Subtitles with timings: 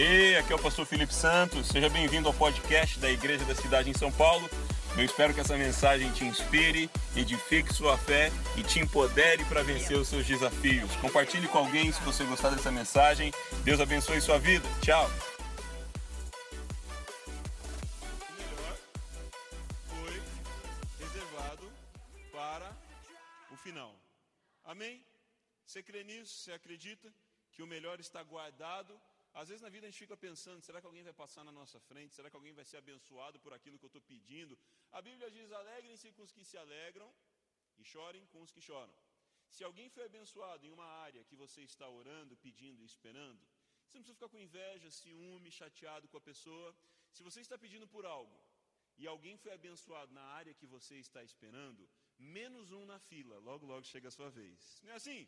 [0.00, 1.66] Ei, aqui é o pastor Felipe Santos.
[1.66, 4.48] Seja bem-vindo ao podcast da Igreja da Cidade em São Paulo.
[4.96, 9.98] Eu espero que essa mensagem te inspire, edifique sua fé e te empodere para vencer
[9.98, 10.94] os seus desafios.
[11.00, 13.32] Compartilhe com alguém se você gostar dessa mensagem.
[13.64, 14.64] Deus abençoe sua vida.
[14.80, 15.10] Tchau.
[19.88, 20.22] Foi
[21.00, 21.72] reservado
[22.30, 22.70] para
[23.50, 23.92] o final.
[24.62, 25.04] Amém?
[25.66, 26.44] Você crê nisso?
[26.44, 27.12] Você acredita
[27.50, 28.96] que o melhor está guardado
[29.40, 31.78] às vezes na vida a gente fica pensando: será que alguém vai passar na nossa
[31.88, 32.14] frente?
[32.18, 34.58] Será que alguém vai ser abençoado por aquilo que eu estou pedindo?
[34.98, 37.10] A Bíblia diz: alegrem-se com os que se alegram
[37.80, 38.96] e chorem com os que choram.
[39.54, 43.42] Se alguém foi abençoado em uma área que você está orando, pedindo e esperando,
[43.84, 46.70] você não precisa ficar com inveja, ciúme, chateado com a pessoa.
[47.16, 48.38] Se você está pedindo por algo
[48.98, 53.64] e alguém foi abençoado na área que você está esperando, menos um na fila, logo
[53.64, 54.80] logo chega a sua vez.
[54.82, 55.20] Não é assim?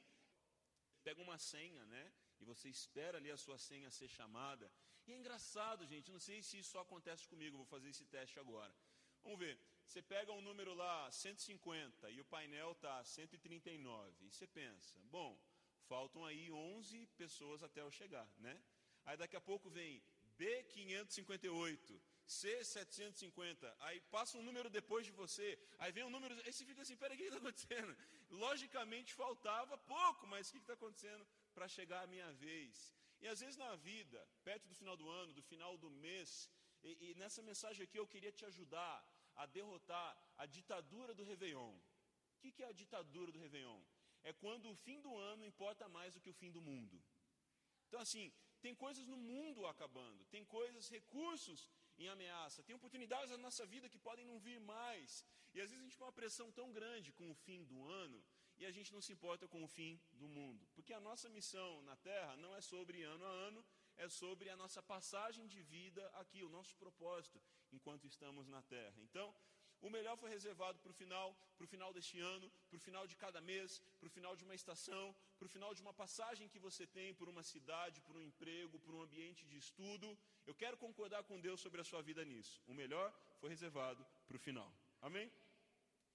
[1.05, 2.05] Pega uma senha, né?
[2.41, 4.71] E você espera ali a sua senha ser chamada.
[5.07, 8.39] E é engraçado, gente, não sei se isso só acontece comigo, vou fazer esse teste
[8.39, 8.75] agora.
[9.23, 9.59] Vamos ver.
[9.87, 14.15] Você pega um número lá 150 e o painel tá 139.
[14.25, 15.39] E você pensa, bom,
[15.89, 18.63] faltam aí 11 pessoas até eu chegar, né?
[19.05, 20.01] Aí daqui a pouco vem
[20.39, 26.65] B558, C750, aí passa um número depois de você, aí vem um número, aí você
[26.65, 27.97] fica assim, peraí, o que está acontecendo?
[28.31, 31.27] Logicamente faltava pouco, mas o que está acontecendo?
[31.61, 32.75] Para chegar a minha vez.
[33.23, 36.29] E às vezes na vida, perto do final do ano, do final do mês,
[36.83, 38.97] e, e nessa mensagem aqui eu queria te ajudar
[39.43, 40.11] a derrotar
[40.43, 41.75] a ditadura do Réveillon.
[42.35, 43.83] O que, que é a ditadura do Réveillon?
[44.23, 46.97] É quando o fim do ano importa mais do que o fim do mundo.
[47.89, 53.43] Então, assim, tem coisas no mundo acabando, tem coisas, recursos em ameaça, tem oportunidades na
[53.47, 55.27] nossa vida que podem não vir mais.
[55.53, 58.25] E às vezes a gente tem uma pressão tão grande com o fim do ano
[58.61, 60.69] e a gente não se importa com o fim do mundo.
[60.75, 63.65] Porque a nossa missão na Terra não é sobre ano a ano,
[63.97, 67.41] é sobre a nossa passagem de vida aqui, o nosso propósito
[67.73, 68.99] enquanto estamos na Terra.
[68.99, 69.35] Então,
[69.81, 73.07] o melhor foi reservado para o final, para o final deste ano, para o final
[73.07, 76.49] de cada mês, para o final de uma estação, para o final de uma passagem
[76.49, 80.19] que você tem por uma cidade, por um emprego, por um ambiente de estudo.
[80.47, 82.63] Eu quero concordar com Deus sobre a sua vida nisso.
[82.67, 83.09] O melhor
[83.41, 84.71] foi reservado para o final.
[85.01, 85.33] Amém?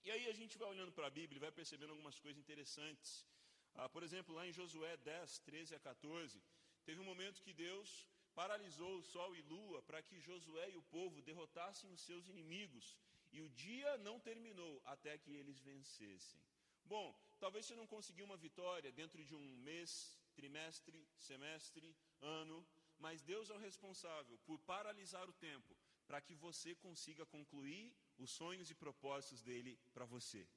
[0.06, 3.26] E aí a gente vai olhando para a Bíblia e vai percebendo algumas coisas interessantes.
[3.74, 6.44] Ah, por exemplo, lá em Josué 10, 13 a 14,
[6.86, 10.84] teve um momento que Deus paralisou o sol e lua para que Josué e o
[10.84, 12.96] povo derrotassem os seus inimigos.
[13.32, 16.40] E o dia não terminou até que eles vencessem.
[16.86, 17.08] Bom,
[17.40, 22.64] talvez você não conseguiu uma vitória dentro de um mês, trimestre, semestre, ano,
[23.00, 28.32] mas Deus é o responsável por paralisar o tempo para que você consiga concluir os
[28.32, 30.48] sonhos e propósitos dele para você.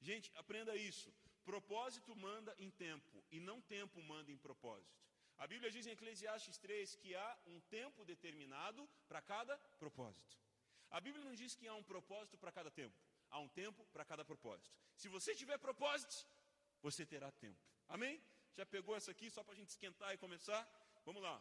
[0.00, 1.12] Gente, aprenda isso.
[1.44, 4.96] Propósito manda em tempo e não tempo manda em propósito.
[5.38, 10.36] A Bíblia diz em Eclesiastes 3 que há um tempo determinado para cada propósito.
[10.90, 12.96] A Bíblia não diz que há um propósito para cada tempo,
[13.30, 14.74] há um tempo para cada propósito.
[14.96, 16.26] Se você tiver propósitos,
[16.82, 17.60] você terá tempo.
[17.88, 18.20] Amém?
[18.56, 20.62] Já pegou essa aqui só para a gente esquentar e começar?
[21.04, 21.40] Vamos lá.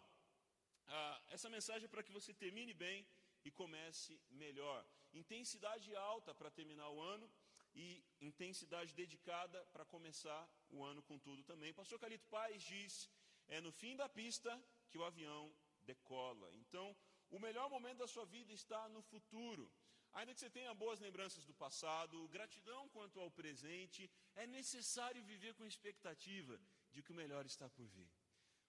[0.87, 3.05] Ah, essa mensagem é para que você termine bem
[3.43, 4.85] e comece melhor.
[5.17, 7.27] Intensidade alta para terminar o ano
[7.73, 11.73] e intensidade dedicada para começar o ano com tudo também.
[11.73, 13.09] Pastor Calito Paz diz:
[13.47, 14.51] é no fim da pista
[14.89, 15.43] que o avião
[15.91, 16.47] decola.
[16.61, 16.95] Então,
[17.31, 19.65] o melhor momento da sua vida está no futuro.
[20.13, 25.53] Ainda que você tenha boas lembranças do passado, gratidão quanto ao presente, é necessário viver
[25.55, 26.59] com expectativa
[26.91, 28.09] de que o melhor está por vir.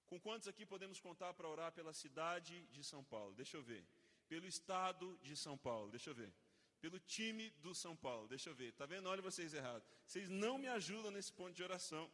[0.06, 3.34] Com quantos aqui podemos contar para orar pela cidade de São Paulo?
[3.34, 3.86] Deixa eu ver
[4.28, 6.32] pelo estado de São Paulo, deixa eu ver.
[6.80, 8.72] Pelo time do São Paulo, deixa eu ver.
[8.72, 9.08] Tá vendo?
[9.08, 9.86] Olha vocês errados.
[10.06, 12.04] Vocês não me ajudam nesse ponto de oração.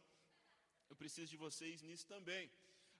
[0.89, 2.49] Eu preciso de vocês nisso também.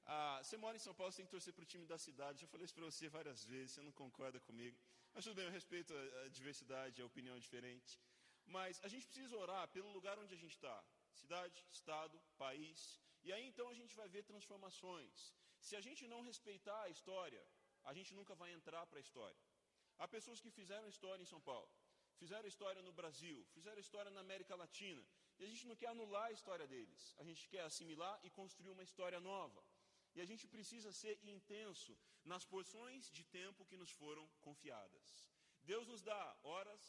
[0.05, 2.41] Ah, você mora em São Paulo, você tem que torcer para o time da cidade.
[2.41, 4.77] Já falei isso para você várias vezes, você não concorda comigo.
[5.13, 7.99] Mas tudo bem, eu respeito a, a diversidade, a opinião diferente.
[8.45, 10.77] Mas a gente precisa orar pelo lugar onde a gente está.
[11.13, 13.01] Cidade, estado, país.
[13.23, 15.33] E aí então a gente vai ver transformações.
[15.59, 17.43] Se a gente não respeitar a história,
[17.85, 19.41] a gente nunca vai entrar para a história.
[19.97, 21.71] Há pessoas que fizeram história em São Paulo,
[22.21, 25.03] fizeram história no Brasil, fizeram história na América Latina,
[25.37, 28.71] e a gente não quer anular a história deles, a gente quer assimilar e construir
[28.71, 29.63] uma história nova.
[30.15, 35.05] E a gente precisa ser intenso nas porções de tempo que nos foram confiadas.
[35.63, 36.83] Deus nos dá horas,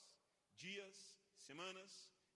[0.54, 0.96] dias,
[1.37, 1.92] semanas,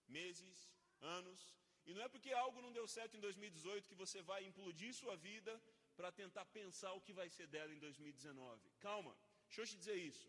[0.09, 0.69] meses,
[1.01, 1.41] anos,
[1.87, 5.17] e não é porque algo não deu certo em 2018 que você vai implodir sua
[5.17, 5.53] vida
[6.01, 8.71] para tentar pensar o que vai ser dela em 2019.
[8.87, 9.15] Calma,
[9.47, 10.29] deixa eu te dizer isso.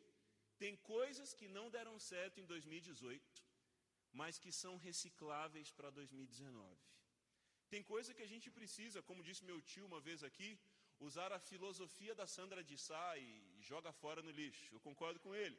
[0.64, 3.46] Tem coisas que não deram certo em 2018,
[4.20, 6.78] mas que são recicláveis para 2019.
[7.70, 10.50] Tem coisa que a gente precisa, como disse meu tio uma vez aqui,
[11.00, 13.30] usar a filosofia da Sandra de Sá e
[13.62, 14.68] joga fora no lixo.
[14.76, 15.58] Eu concordo com ele.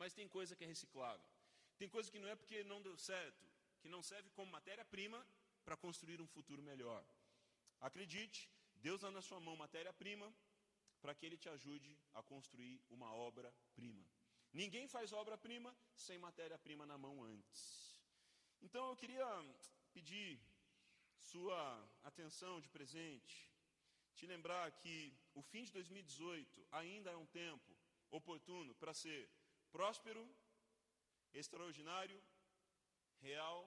[0.00, 1.28] Mas tem coisa que é reciclável.
[1.76, 3.44] Tem coisa que não é porque não deu certo,
[3.82, 5.20] que não serve como matéria-prima
[5.62, 7.04] para construir um futuro melhor.
[7.80, 8.48] Acredite,
[8.86, 10.26] Deus dá na sua mão matéria-prima
[11.00, 14.04] para que Ele te ajude a construir uma obra-prima.
[14.52, 15.74] Ninguém faz obra-prima
[16.06, 17.62] sem matéria-prima na mão antes.
[18.60, 19.26] Então eu queria
[19.94, 20.38] pedir
[21.30, 21.58] sua
[22.02, 23.50] atenção de presente,
[24.14, 27.74] te lembrar que o fim de 2018 ainda é um tempo
[28.10, 29.30] oportuno para ser
[29.72, 30.22] próspero,
[31.32, 32.22] extraordinário,
[33.22, 33.58] real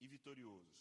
[0.00, 0.74] e vitorioso.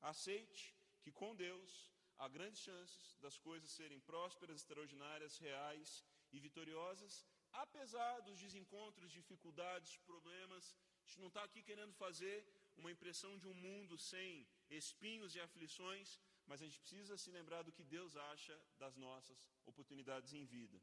[0.00, 7.24] Aceite que com Deus há grandes chances das coisas serem prósperas, extraordinárias, reais e vitoriosas,
[7.52, 10.76] apesar dos desencontros, dificuldades, problemas.
[11.02, 12.36] A gente não está aqui querendo fazer
[12.76, 17.62] uma impressão de um mundo sem espinhos e aflições, mas a gente precisa se lembrar
[17.62, 20.80] do que Deus acha das nossas oportunidades em vida.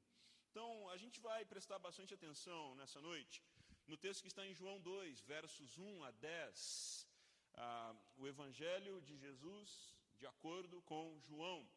[0.50, 3.44] Então, a gente vai prestar bastante atenção nessa noite
[3.88, 7.08] no texto que está em João 2, versos 1 a 10.
[7.56, 11.68] Ah, o Evangelho de Jesus de acordo com João,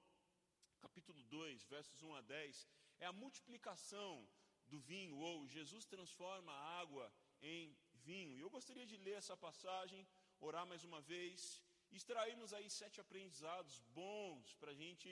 [0.81, 2.69] capítulo 2, versos 1 a 10,
[3.00, 4.29] é a multiplicação
[4.67, 8.37] do vinho, ou Jesus transforma a água em vinho.
[8.37, 10.06] E eu gostaria de ler essa passagem,
[10.40, 15.11] orar mais uma vez, extrairmos aí sete aprendizados bons para a gente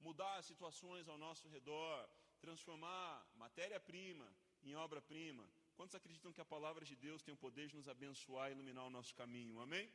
[0.00, 2.08] mudar as situações ao nosso redor,
[2.40, 4.28] transformar matéria-prima
[4.62, 5.48] em obra-prima.
[5.76, 8.84] Quantos acreditam que a palavra de Deus tem o poder de nos abençoar e iluminar
[8.86, 9.60] o nosso caminho?
[9.60, 9.90] Amém?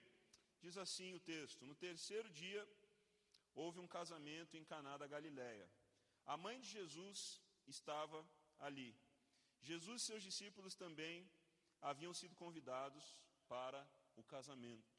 [0.63, 2.61] Diz assim o texto: No terceiro dia
[3.53, 5.69] houve um casamento em Caná da Galileia.
[6.25, 8.19] A mãe de Jesus estava
[8.59, 8.95] ali.
[9.69, 11.29] Jesus e seus discípulos também
[11.81, 13.15] haviam sido convidados
[13.47, 13.81] para
[14.15, 14.89] o casamento.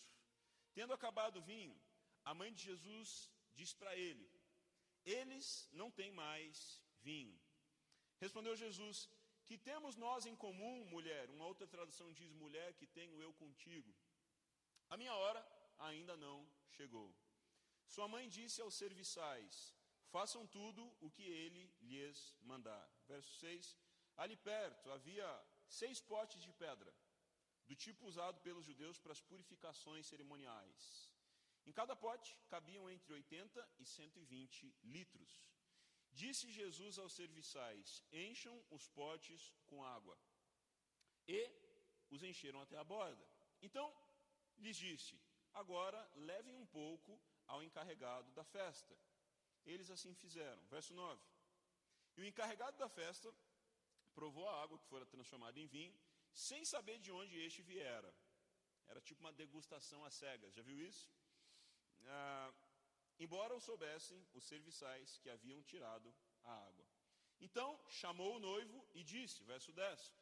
[0.74, 1.76] Tendo acabado o vinho,
[2.24, 4.28] a mãe de Jesus diz para ele:
[5.04, 7.38] Eles não têm mais vinho.
[8.20, 9.08] Respondeu Jesus:
[9.46, 11.30] Que temos nós em comum, mulher?
[11.30, 13.92] Uma outra tradução diz: Mulher, que tenho eu contigo.
[14.92, 15.42] A minha hora
[15.88, 16.38] ainda não
[16.76, 17.08] chegou.
[17.94, 19.74] Sua mãe disse aos serviçais:
[20.14, 22.86] Façam tudo o que ele lhes mandar.
[23.08, 23.74] Verso 6:
[24.18, 25.26] Ali perto havia
[25.66, 26.92] seis potes de pedra,
[27.66, 31.10] do tipo usado pelos judeus para as purificações cerimoniais.
[31.64, 35.32] Em cada pote cabiam entre 80 e 120 litros.
[36.10, 40.18] Disse Jesus aos serviçais: Encham os potes com água.
[41.26, 41.40] E
[42.10, 43.26] os encheram até a borda.
[43.62, 43.86] Então
[44.62, 45.14] lhes disse:
[45.62, 46.00] Agora
[46.30, 48.94] levem um pouco ao encarregado da festa.
[49.64, 50.62] Eles assim fizeram.
[50.74, 51.20] Verso 9.
[52.16, 53.32] E o encarregado da festa
[54.14, 55.94] provou a água que fora transformada em vinho,
[56.32, 58.12] sem saber de onde este viera.
[58.86, 60.54] Era tipo uma degustação às cegas.
[60.54, 61.10] Já viu isso?
[62.06, 62.52] Ah,
[63.18, 66.14] embora o soubessem os serviçais que haviam tirado
[66.44, 66.86] a água.
[67.40, 70.14] Então chamou o noivo e disse, verso 10: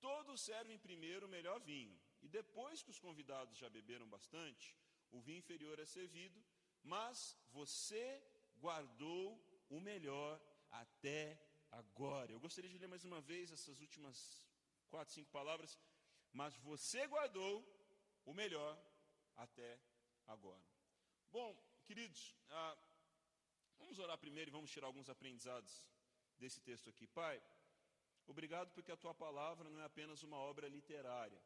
[0.00, 4.74] Todos servem primeiro o melhor vinho, e depois que os convidados já beberam bastante,
[5.10, 6.42] o vinho inferior é servido,
[6.82, 8.04] mas você
[8.56, 9.22] guardou
[9.68, 10.40] o melhor
[10.70, 11.38] até
[11.70, 12.32] agora.
[12.32, 14.18] Eu gostaria de ler mais uma vez essas últimas
[14.88, 15.78] quatro, cinco palavras.
[16.32, 17.54] Mas você guardou
[18.24, 18.72] o melhor
[19.36, 19.78] até
[20.26, 20.64] agora.
[21.30, 21.54] Bom,
[21.84, 22.76] queridos, ah,
[23.78, 25.86] vamos orar primeiro e vamos tirar alguns aprendizados
[26.38, 27.06] desse texto aqui.
[27.06, 27.36] Pai,
[28.26, 31.40] obrigado porque a tua palavra não é apenas uma obra literária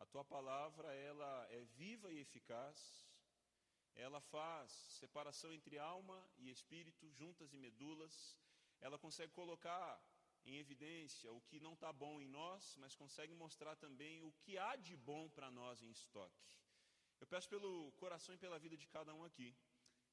[0.00, 3.06] a tua palavra, ela é viva e eficaz.
[3.94, 8.14] Ela faz separação entre alma e espírito, juntas e medulas.
[8.80, 10.02] Ela consegue colocar
[10.42, 14.56] em evidência o que não está bom em nós, mas consegue mostrar também o que
[14.56, 16.48] há de bom para nós em estoque.
[17.20, 19.54] Eu peço pelo coração e pela vida de cada um aqui.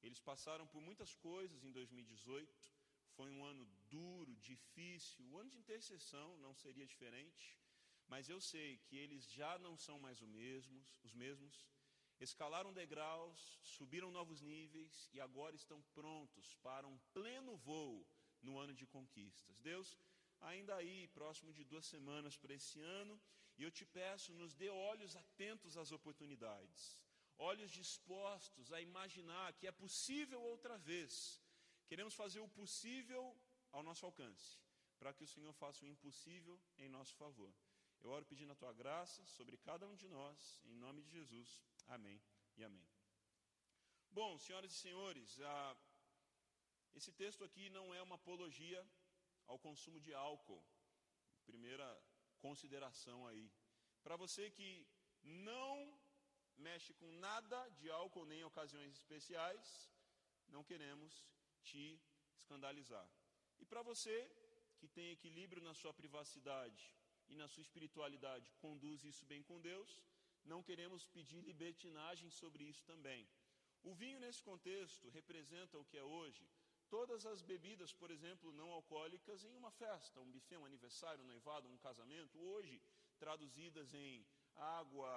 [0.02, 2.76] Eles passaram por muitas coisas em 2018.
[3.16, 7.56] Foi um ano duro, difícil, o ano de intercessão não seria diferente
[8.08, 11.68] mas eu sei que eles já não são mais os mesmos, os mesmos,
[12.18, 18.06] escalaram degraus, subiram novos níveis e agora estão prontos para um pleno voo
[18.42, 19.60] no ano de conquistas.
[19.60, 19.96] Deus,
[20.40, 23.20] ainda aí, próximo de duas semanas para esse ano,
[23.58, 26.98] e eu te peço, nos dê olhos atentos às oportunidades,
[27.36, 31.42] olhos dispostos a imaginar que é possível outra vez.
[31.86, 33.36] Queremos fazer o possível
[33.72, 34.58] ao nosso alcance,
[34.98, 37.52] para que o Senhor faça o impossível em nosso favor.
[38.02, 41.48] Eu oro pedindo a tua graça sobre cada um de nós, em nome de Jesus.
[41.86, 42.20] Amém
[42.56, 42.88] e amém.
[44.10, 45.76] Bom, senhoras e senhores, a,
[46.94, 48.80] esse texto aqui não é uma apologia
[49.46, 50.64] ao consumo de álcool.
[51.44, 51.86] Primeira
[52.38, 53.50] consideração aí.
[54.02, 54.86] Para você que
[55.22, 55.98] não
[56.56, 59.90] mexe com nada de álcool nem em ocasiões especiais,
[60.48, 61.26] não queremos
[61.62, 62.00] te
[62.36, 63.08] escandalizar.
[63.58, 64.16] E para você
[64.78, 66.96] que tem equilíbrio na sua privacidade
[67.28, 70.00] e na sua espiritualidade, conduz isso bem com Deus,
[70.44, 73.28] não queremos pedir libertinagem sobre isso também.
[73.82, 76.48] O vinho, nesse contexto, representa o que é hoje
[76.88, 81.26] todas as bebidas, por exemplo, não alcoólicas em uma festa, um buffet, um aniversário, um
[81.26, 82.80] noivado, um casamento, hoje
[83.18, 85.10] traduzidas em água,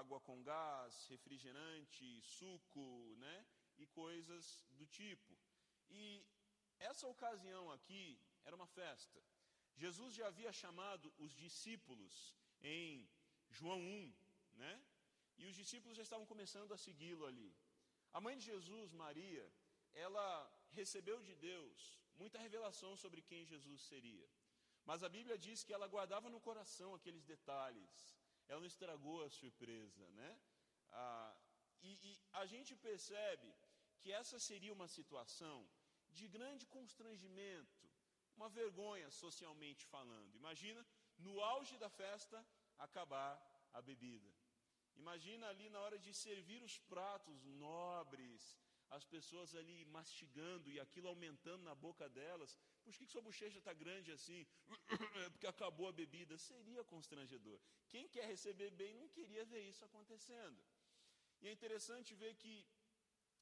[0.00, 3.46] água com gás, refrigerante, suco, né?
[3.78, 5.36] E coisas do tipo.
[5.90, 6.24] E
[6.78, 9.22] essa ocasião aqui era uma festa.
[9.82, 13.08] Jesus já havia chamado os discípulos em
[13.50, 14.14] João 1,
[14.54, 14.74] né?
[15.36, 17.50] E os discípulos já estavam começando a segui-lo ali.
[18.12, 19.46] A mãe de Jesus, Maria,
[19.92, 20.26] ela
[20.70, 24.28] recebeu de Deus muita revelação sobre quem Jesus seria.
[24.84, 27.92] Mas a Bíblia diz que ela guardava no coração aqueles detalhes.
[28.48, 30.30] Ela não estragou a surpresa, né?
[30.90, 31.34] Ah,
[31.82, 33.52] e, e a gente percebe
[34.00, 35.56] que essa seria uma situação
[36.12, 37.83] de grande constrangimento,
[38.36, 40.34] uma vergonha socialmente falando.
[40.34, 40.84] Imagina,
[41.18, 42.44] no auge da festa,
[42.78, 43.32] acabar
[43.72, 44.30] a bebida.
[44.96, 48.42] Imagina ali na hora de servir os pratos nobres,
[48.90, 52.56] as pessoas ali mastigando e aquilo aumentando na boca delas.
[52.82, 54.46] Por que, que sua bochecha está grande assim?
[55.32, 56.38] Porque acabou a bebida.
[56.38, 57.58] Seria constrangedor.
[57.88, 60.60] Quem quer receber bem não queria ver isso acontecendo.
[61.40, 62.64] E é interessante ver que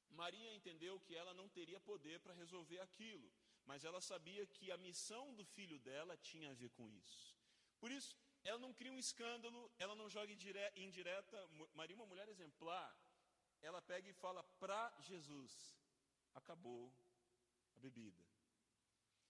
[0.09, 3.31] Maria entendeu que ela não teria poder para resolver aquilo,
[3.65, 7.35] mas ela sabia que a missão do filho dela tinha a ver com isso.
[7.79, 10.31] Por isso, ela não cria um escândalo, ela não joga
[10.75, 11.47] indireta.
[11.73, 12.89] Maria, uma mulher exemplar,
[13.61, 15.77] ela pega e fala para Jesus:
[16.33, 16.93] acabou
[17.75, 18.23] a bebida.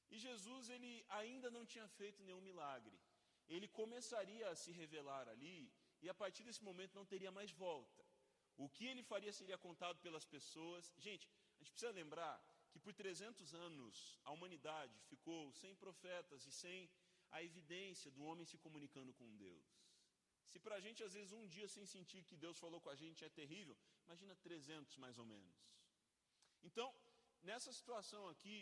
[0.10, 2.98] E Jesus, ele ainda não tinha feito nenhum milagre.
[3.48, 5.72] Ele começaria a se revelar ali,
[6.02, 8.04] e a partir desse momento não teria mais volta.
[8.56, 10.94] O que ele faria seria contado pelas pessoas.
[10.98, 12.36] Gente, a gente precisa lembrar
[12.74, 16.90] que por 300 anos a humanidade ficou sem profetas e sem
[17.36, 19.68] a evidência do homem se comunicando com Deus.
[20.52, 22.96] Se para a gente, às vezes, um dia sem sentir que Deus falou com a
[23.04, 23.76] gente é terrível,
[24.06, 25.56] imagina 300 mais ou menos.
[26.64, 26.88] Então,
[27.50, 28.60] nessa situação aqui,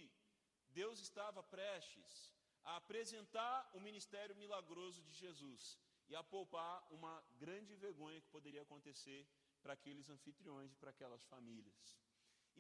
[0.70, 5.78] Deus estava prestes a apresentar o ministério milagroso de Jesus
[6.08, 9.28] e a poupar uma grande vergonha que poderia acontecer
[9.62, 11.98] para aqueles anfitriões e para aquelas famílias.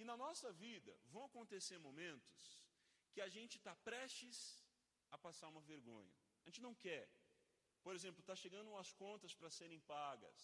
[0.01, 2.39] E na nossa vida vão acontecer momentos
[3.13, 4.37] que a gente está prestes
[5.15, 6.13] a passar uma vergonha.
[6.43, 7.05] A gente não quer,
[7.83, 10.39] por exemplo, está chegando as contas para serem pagas.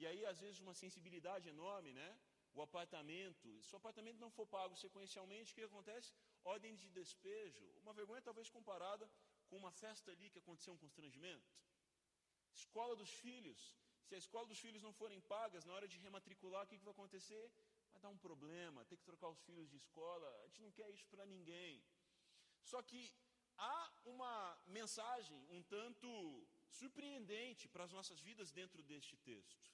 [0.00, 2.08] E aí, às vezes, uma sensibilidade enorme, né?
[2.52, 6.12] O apartamento, se o apartamento não for pago sequencialmente, o que acontece?
[6.42, 7.66] Ordem de despejo.
[7.84, 9.08] Uma vergonha talvez comparada
[9.48, 11.48] com uma festa ali que aconteceu um constrangimento.
[12.62, 13.60] Escola dos filhos.
[14.06, 16.88] Se a escola dos filhos não forem pagas, na hora de rematricular, o que, que
[16.88, 17.44] vai acontecer?
[18.00, 20.26] Vai dar um problema, ter que trocar os filhos de escola.
[20.42, 21.84] A gente não quer isso para ninguém.
[22.62, 23.00] Só que
[23.58, 26.08] há uma mensagem um tanto
[26.78, 29.70] surpreendente para as nossas vidas dentro deste texto.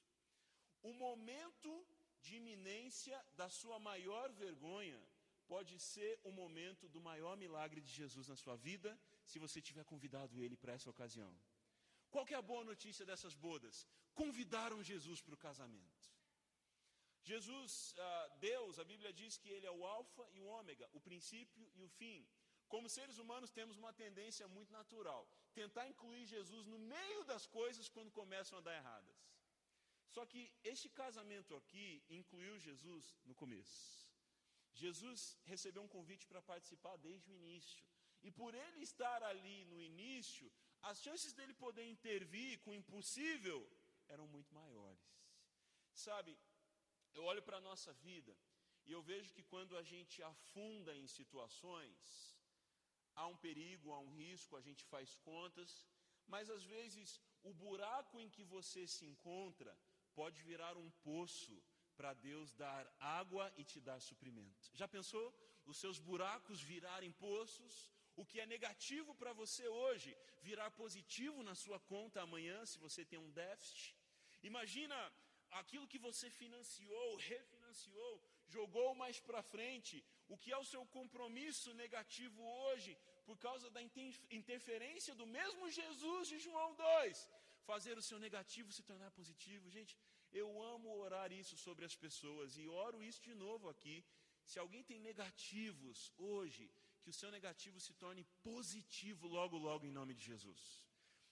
[0.83, 1.73] O momento
[2.21, 5.00] de iminência da sua maior vergonha
[5.47, 9.85] pode ser o momento do maior milagre de Jesus na sua vida, se você tiver
[9.85, 11.33] convidado ele para essa ocasião.
[12.11, 13.87] Qual é a boa notícia dessas bodas?
[14.14, 16.15] Convidaram Jesus para o casamento.
[17.30, 21.00] Jesus, uh, Deus, a Bíblia diz que Ele é o Alfa e o Ômega, o
[21.09, 22.18] princípio e o fim.
[22.73, 25.23] Como seres humanos, temos uma tendência muito natural:
[25.61, 29.18] tentar incluir Jesus no meio das coisas quando começam a dar erradas.
[30.14, 30.42] Só que
[30.73, 34.09] este casamento aqui incluiu Jesus no começo.
[34.83, 35.21] Jesus
[35.52, 37.85] recebeu um convite para participar desde o início.
[38.23, 40.47] E por ele estar ali no início,
[40.83, 43.61] as chances dele poder intervir com o impossível
[44.09, 45.06] eram muito maiores.
[45.92, 46.38] Sabe,
[47.16, 48.32] eu olho para a nossa vida
[48.87, 52.00] e eu vejo que quando a gente afunda em situações,
[53.14, 55.70] há um perigo, há um risco, a gente faz contas,
[56.35, 59.73] mas às vezes o buraco em que você se encontra
[60.14, 61.56] pode virar um poço
[61.96, 64.70] para Deus dar água e te dar suprimento.
[64.80, 65.26] Já pensou?
[65.64, 71.54] Os seus buracos virarem poços, o que é negativo para você hoje virar positivo na
[71.54, 73.96] sua conta amanhã, se você tem um déficit.
[74.42, 74.96] Imagina
[75.50, 81.72] aquilo que você financiou, refinanciou, jogou mais para frente, o que é o seu compromisso
[81.74, 83.82] negativo hoje, por causa da
[84.30, 87.30] interferência do mesmo Jesus de João 2,
[87.64, 89.70] fazer o seu negativo se tornar positivo.
[89.70, 89.96] Gente,
[90.32, 94.04] eu amo orar isso sobre as pessoas e oro isso de novo aqui.
[94.44, 96.70] Se alguém tem negativos hoje,
[97.02, 100.84] que o seu negativo se torne positivo logo, logo em nome de Jesus.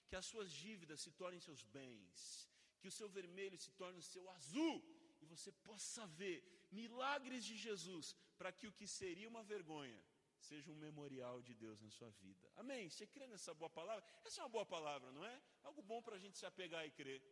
[0.08, 2.48] Que as suas dívidas se tornem seus bens
[2.84, 4.74] que o seu vermelho se torne o seu azul
[5.22, 6.36] e você possa ver
[6.80, 8.06] milagres de Jesus
[8.38, 10.00] para que o que seria uma vergonha
[10.48, 12.46] seja um memorial de Deus na sua vida.
[12.62, 12.82] Amém?
[12.90, 14.04] Você crê nessa boa palavra?
[14.26, 15.36] Essa é uma boa palavra, não é?
[15.62, 17.22] Algo bom para a gente se apegar e crer.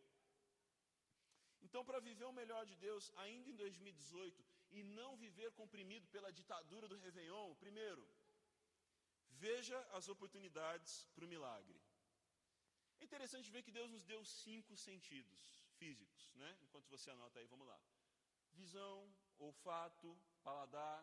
[1.65, 6.33] Então, para viver o melhor de Deus ainda em 2018 e não viver comprimido pela
[6.39, 8.03] ditadura do Réveillon, primeiro,
[9.45, 11.79] veja as oportunidades para o milagre.
[13.03, 15.39] É interessante ver que Deus nos deu cinco sentidos
[15.77, 16.49] físicos, né?
[16.65, 17.77] Enquanto você anota aí, vamos lá.
[18.53, 18.97] Visão,
[19.37, 20.09] olfato,
[20.41, 21.01] paladar,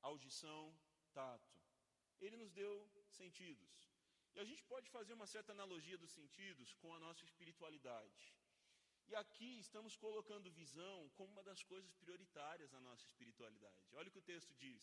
[0.00, 0.62] audição,
[1.12, 1.54] tato.
[2.18, 2.72] Ele nos deu
[3.10, 3.74] sentidos.
[4.34, 8.34] E a gente pode fazer uma certa analogia dos sentidos com a nossa espiritualidade.
[9.06, 13.94] E aqui estamos colocando visão como uma das coisas prioritárias na nossa espiritualidade.
[13.96, 14.82] Olha o que o texto diz.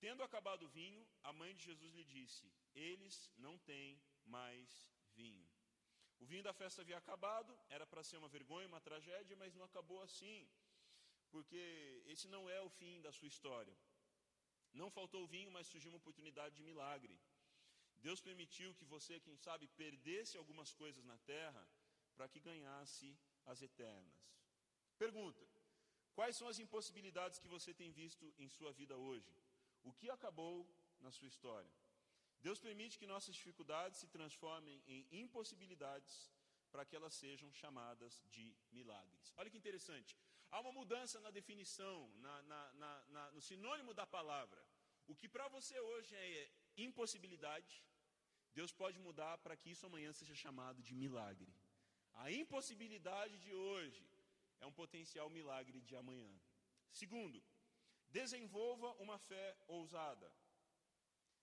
[0.00, 4.90] Tendo acabado o vinho, a mãe de Jesus lhe disse: Eles não têm mais
[5.22, 5.46] vinho.
[6.22, 9.64] O vinho da festa havia acabado, era para ser uma vergonha, uma tragédia, mas não
[9.70, 10.38] acabou assim,
[11.32, 11.62] porque
[12.12, 13.76] esse não é o fim da sua história.
[14.80, 17.16] Não faltou vinho, mas surgiu uma oportunidade de milagre.
[18.06, 21.64] Deus permitiu que você, quem sabe, perdesse algumas coisas na terra
[22.16, 23.08] para que ganhasse
[23.52, 24.20] as eternas.
[25.04, 25.44] Pergunta:
[26.16, 29.32] quais são as impossibilidades que você tem visto em sua vida hoje?
[29.82, 30.56] O que acabou
[31.04, 31.72] na sua história?
[32.46, 36.12] Deus permite que nossas dificuldades se transformem em impossibilidades
[36.72, 38.44] para que elas sejam chamadas de
[38.78, 39.32] milagres.
[39.36, 40.16] Olha que interessante.
[40.50, 44.62] Há uma mudança na definição, na, na, na, no sinônimo da palavra.
[45.06, 47.84] O que para você hoje é impossibilidade,
[48.54, 51.54] Deus pode mudar para que isso amanhã seja chamado de milagre.
[52.14, 54.04] A impossibilidade de hoje
[54.60, 56.32] é um potencial milagre de amanhã.
[56.90, 57.42] Segundo,
[58.10, 60.30] desenvolva uma fé ousada.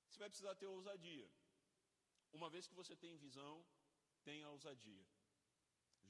[0.10, 1.30] Você vai precisar ter ousadia.
[2.34, 3.66] Uma vez que você tem visão,
[4.24, 5.06] tenha ousadia.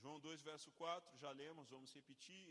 [0.02, 2.48] João 2, verso 4, já lemos, vamos repetir.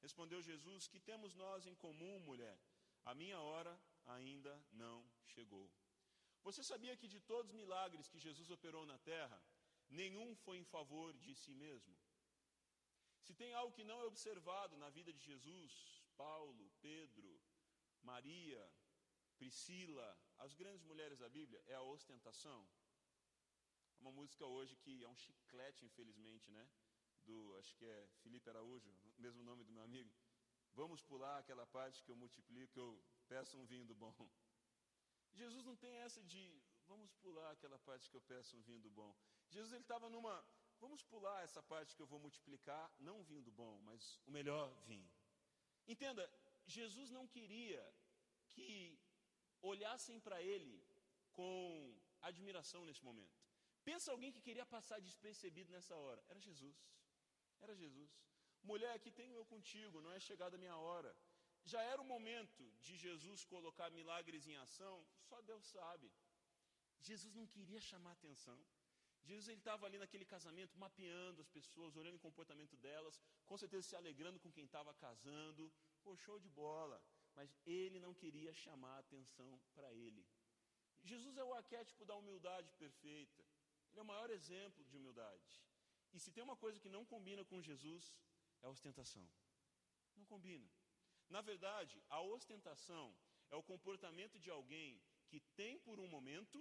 [0.00, 2.58] Respondeu Jesus: Que temos nós em comum, mulher?
[3.04, 3.72] A minha hora
[4.06, 4.98] ainda não
[5.34, 5.70] chegou.
[6.42, 9.42] Você sabia que de todos os milagres que Jesus operou na terra,
[9.88, 11.96] nenhum foi em favor de si mesmo.
[13.24, 15.72] Se tem algo que não é observado na vida de Jesus,
[16.16, 17.40] Paulo, Pedro,
[18.02, 18.62] Maria,
[19.38, 22.66] Priscila, as grandes mulheres da Bíblia, é a ostentação.
[23.98, 26.68] É uma música hoje que é um chiclete, infelizmente, né?
[27.24, 30.12] Do, acho que é Felipe Araújo, mesmo nome do meu amigo.
[30.74, 34.14] Vamos pular aquela parte que eu multiplico, eu peço um vinho do bom.
[35.32, 36.42] Jesus não tem essa de
[36.86, 39.14] vamos pular aquela parte que eu peço um vinho do bom.
[39.48, 40.34] Jesus ele estava numa,
[40.78, 44.30] vamos pular essa parte que eu vou multiplicar, não um vinho do bom, mas o
[44.30, 45.10] melhor vinho.
[45.86, 46.30] Entenda,
[46.66, 47.82] Jesus não queria
[48.52, 48.98] que
[49.72, 50.74] olhassem para ele
[51.36, 51.50] com
[52.30, 53.36] admiração nesse momento.
[53.88, 56.20] Pensa alguém que queria passar despercebido nessa hora.
[56.28, 56.76] Era Jesus.
[57.64, 58.10] Era Jesus.
[58.70, 61.10] Mulher, aqui tenho eu contigo, não é chegada a minha hora.
[61.72, 64.96] Já era o momento de Jesus colocar milagres em ação,
[65.28, 66.08] só Deus sabe.
[67.08, 68.58] Jesus não queria chamar atenção.
[69.28, 73.88] Jesus ele estava ali naquele casamento, mapeando as pessoas, olhando o comportamento delas, com certeza
[73.88, 75.72] se alegrando com quem estava casando.
[76.02, 77.02] Pô, show de bola.
[77.36, 80.26] Mas ele não queria chamar atenção para ele.
[81.10, 83.44] Jesus é o arquétipo da humildade perfeita.
[83.90, 85.62] Ele é o maior exemplo de humildade.
[86.14, 88.04] E se tem uma coisa que não combina com Jesus,
[88.62, 89.28] é a ostentação.
[90.16, 90.68] Não combina.
[91.28, 93.14] Na verdade, a ostentação
[93.50, 96.58] é o comportamento de alguém que tem por um momento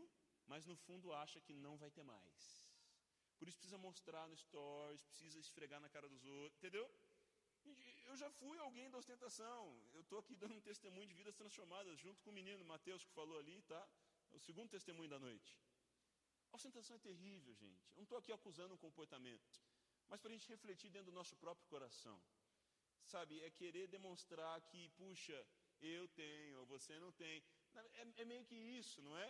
[0.47, 2.65] mas no fundo acha que não vai ter mais.
[3.37, 6.89] Por isso precisa mostrar no stories, precisa esfregar na cara dos outros, entendeu?
[8.05, 9.61] Eu já fui alguém da ostentação.
[9.93, 13.11] Eu estou aqui dando um testemunho de vidas transformadas, junto com o menino Mateus que
[13.11, 13.87] falou ali, tá?
[14.31, 15.57] É o segundo testemunho da noite.
[16.51, 17.89] A ostentação é terrível, gente.
[17.91, 19.61] Eu não estou aqui acusando um comportamento,
[20.07, 22.21] mas para a gente refletir dentro do nosso próprio coração.
[23.05, 25.45] Sabe, é querer demonstrar que, puxa,
[25.81, 27.43] eu tenho, você não tem.
[27.73, 29.29] É, é meio que isso, não é?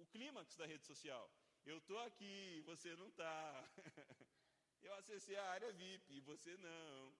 [0.00, 1.30] o clímax da rede social.
[1.64, 3.68] Eu estou aqui, você não está.
[4.80, 7.12] Eu acessei a área VIP você não.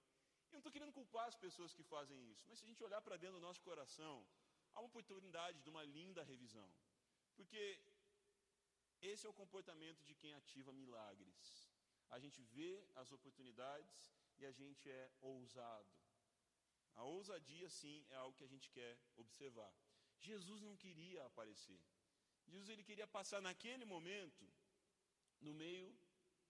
[0.49, 3.01] Eu não estou querendo culpar as pessoas que fazem isso, mas se a gente olhar
[3.03, 4.27] para dentro do nosso coração,
[4.75, 6.69] há uma oportunidade de uma linda revisão.
[7.37, 7.63] Porque
[9.01, 11.71] esse é o comportamento de quem ativa milagres.
[12.11, 15.93] A gente vê as oportunidades e a gente é ousado.
[16.95, 19.73] A ousadia, sim, é algo que a gente quer observar.
[20.19, 21.81] Jesus não queria aparecer.
[22.47, 24.45] Jesus ele queria passar naquele momento
[25.41, 25.89] no meio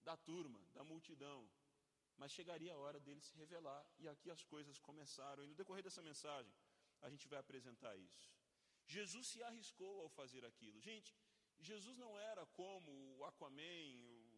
[0.01, 1.47] da turma, da multidão.
[2.19, 5.43] Mas chegaria a hora dele se revelar, e aqui as coisas começaram.
[5.43, 6.53] E no decorrer dessa mensagem,
[7.05, 8.29] a gente vai apresentar isso.
[8.95, 10.77] Jesus se arriscou ao fazer aquilo.
[10.89, 11.11] Gente,
[11.69, 13.89] Jesus não era como o Aquaman,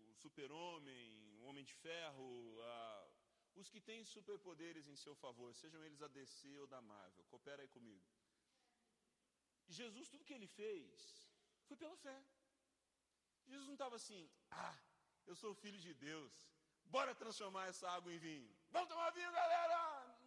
[0.10, 2.30] o Super-Homem, o Homem de Ferro,
[2.62, 2.74] a,
[3.56, 7.62] os que têm superpoderes em seu favor, sejam eles a DC ou da Marvel, coopera
[7.62, 8.06] aí comigo.
[9.68, 11.28] Jesus, tudo que ele fez
[11.68, 12.18] foi pela fé.
[13.48, 14.78] Jesus não estava assim, ah,
[15.26, 16.34] eu sou filho de Deus,
[16.96, 18.50] bora transformar essa água em vinho.
[18.76, 19.80] Vamos tomar vinho, galera!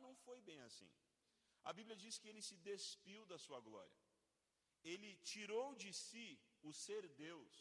[0.05, 0.91] Não foi bem assim.
[1.69, 3.99] A Bíblia diz que ele se despiu da sua glória.
[4.93, 6.29] Ele tirou de si
[6.63, 7.55] o ser Deus.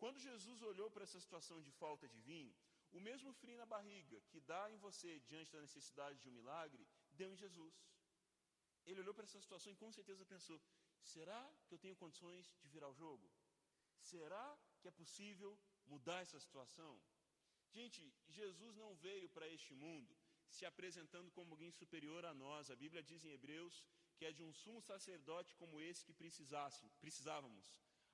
[0.00, 2.54] Quando Jesus olhou para essa situação de falta de vinho,
[2.92, 6.86] o mesmo frio na barriga que dá em você diante da necessidade de um milagre,
[7.20, 7.74] deu em Jesus.
[8.86, 10.60] Ele olhou para essa situação e com certeza pensou:
[11.14, 13.28] será que eu tenho condições de virar o jogo?
[14.12, 14.46] Será
[14.80, 16.92] que é possível mudar essa situação?
[17.78, 20.12] Gente, Jesus não veio para este mundo
[20.56, 22.70] se apresentando como alguém superior a nós.
[22.70, 23.84] A Bíblia diz em Hebreus
[24.16, 27.66] que é de um sumo sacerdote como esse que precisasse, precisávamos,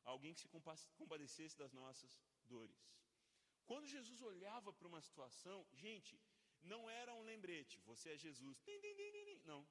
[0.02, 0.48] alguém que se
[1.00, 2.80] compadecesse das nossas dores.
[3.66, 6.18] Quando Jesus olhava para uma situação, gente,
[6.62, 8.64] não era um lembrete, você é Jesus.
[9.44, 9.68] Não.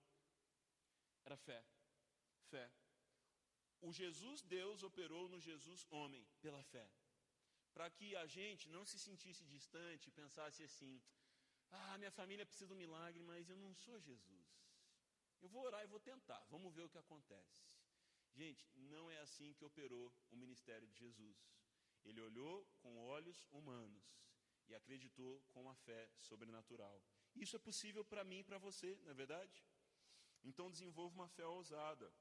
[1.26, 1.66] Era fé.
[2.52, 2.72] Fé.
[3.82, 6.88] O Jesus Deus operou no Jesus homem pela fé.
[7.74, 11.02] Para que a gente não se sentisse distante e pensasse assim:
[11.72, 14.48] ah, minha família precisa de um milagre, mas eu não sou Jesus.
[15.42, 17.62] Eu vou orar e vou tentar, vamos ver o que acontece.
[18.36, 21.38] Gente, não é assim que operou o ministério de Jesus.
[22.04, 24.04] Ele olhou com olhos humanos
[24.68, 27.02] e acreditou com a fé sobrenatural.
[27.36, 29.64] Isso é possível para mim e para você, não é verdade?
[30.44, 32.12] Então desenvolva uma fé ousada.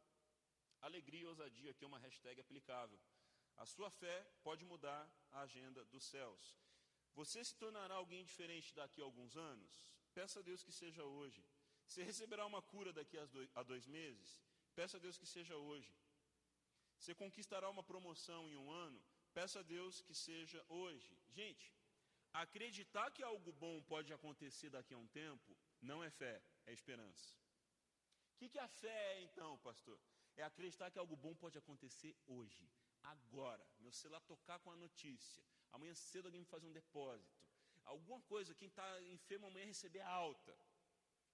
[0.80, 3.00] Alegria e ousadia aqui é uma hashtag aplicável.
[3.58, 6.56] A sua fé pode mudar a agenda dos céus.
[7.14, 9.72] Você se tornará alguém diferente daqui a alguns anos?
[10.14, 11.44] Peça a Deus que seja hoje.
[11.86, 13.16] Você receberá uma cura daqui
[13.54, 14.40] a dois meses?
[14.76, 15.92] Peça a Deus que seja hoje.
[16.98, 19.00] Você conquistará uma promoção em um ano?
[19.34, 21.16] Peça a Deus que seja hoje.
[21.30, 21.74] Gente,
[22.32, 27.34] acreditar que algo bom pode acontecer daqui a um tempo não é fé, é esperança.
[28.34, 29.98] O que, que a fé é então, pastor?
[30.36, 32.68] É acreditar que algo bom pode acontecer hoje,
[33.02, 33.66] agora.
[33.78, 35.44] Meu celular tocar com a notícia.
[35.72, 37.38] Amanhã cedo alguém me faz um depósito.
[37.84, 40.58] Alguma coisa, quem está enfermo amanhã receber alta.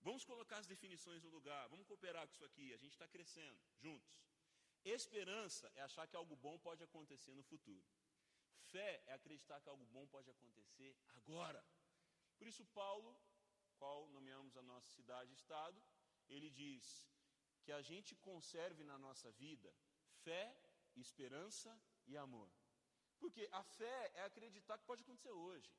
[0.01, 3.59] Vamos colocar as definições no lugar, vamos cooperar com isso aqui, a gente está crescendo
[3.81, 4.23] juntos.
[4.85, 7.85] Esperança é achar que algo bom pode acontecer no futuro.
[8.71, 11.65] Fé é acreditar que algo bom pode acontecer agora.
[12.37, 13.19] Por isso, Paulo,
[13.79, 15.83] qual nomeamos a nossa cidade e estado,
[16.29, 17.07] ele diz
[17.63, 19.75] que a gente conserve na nossa vida
[20.23, 20.55] fé,
[21.01, 21.71] esperança
[22.07, 22.51] e amor.
[23.19, 25.71] Porque a fé é acreditar que pode acontecer hoje.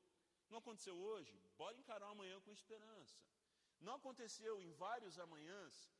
[0.48, 3.18] Não aconteceu hoje, bora encarar amanhã com esperança.
[3.80, 5.90] Não aconteceu em vários amanhãs,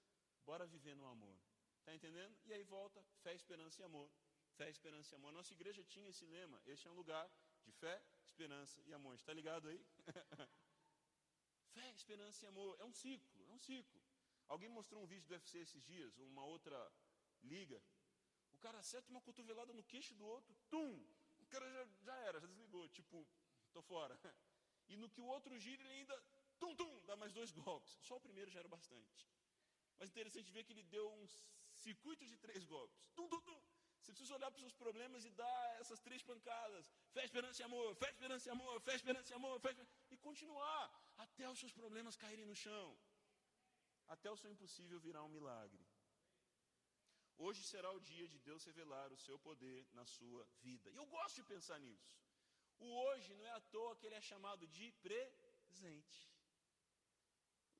[0.44, 1.36] bora viver no amor.
[1.80, 2.36] Está entendendo?
[2.44, 4.10] E aí volta fé, esperança e amor.
[4.56, 5.32] Fé, esperança e amor.
[5.32, 6.60] Nossa igreja tinha esse lema.
[6.64, 7.30] Este é um lugar
[7.64, 9.14] de fé, esperança e amor.
[9.14, 9.84] Está ligado aí?
[11.74, 12.76] fé, esperança e amor.
[12.80, 14.02] É um ciclo, é um ciclo.
[14.48, 16.78] Alguém mostrou um vídeo do UFC esses dias, uma outra
[17.42, 17.82] liga.
[18.66, 20.92] Cara acerta uma cotovelada no queixo do outro, tum!
[21.38, 23.24] O cara já, já era, já desligou, tipo,
[23.72, 24.18] tô fora.
[24.88, 26.16] E no que o outro gira, ele ainda
[26.58, 27.92] tum, tum, dá mais dois golpes.
[28.08, 29.28] Só o primeiro já era bastante.
[29.98, 31.28] Mas interessante ver que ele deu um
[31.84, 32.98] circuito de três golpes.
[33.14, 33.62] Tum, tum, tum.
[34.00, 36.90] Você precisa olhar para os seus problemas e dar essas três pancadas.
[37.12, 39.76] Fé, esperança e amor, fé, esperança e amor, fé, esperança e amor, fé,
[40.10, 40.84] e continuar
[41.18, 42.98] até os seus problemas caírem no chão.
[44.08, 45.86] Até o seu impossível virar um milagre.
[47.38, 50.90] Hoje será o dia de Deus revelar o seu poder na sua vida.
[50.90, 52.16] E eu gosto de pensar nisso.
[52.78, 56.36] O hoje não é à toa que ele é chamado de presente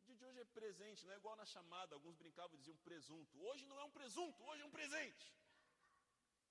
[0.06, 3.38] dia de hoje é presente, não é igual na chamada, alguns brincavam e diziam presunto.
[3.48, 5.34] Hoje não é um presunto, hoje é um presente.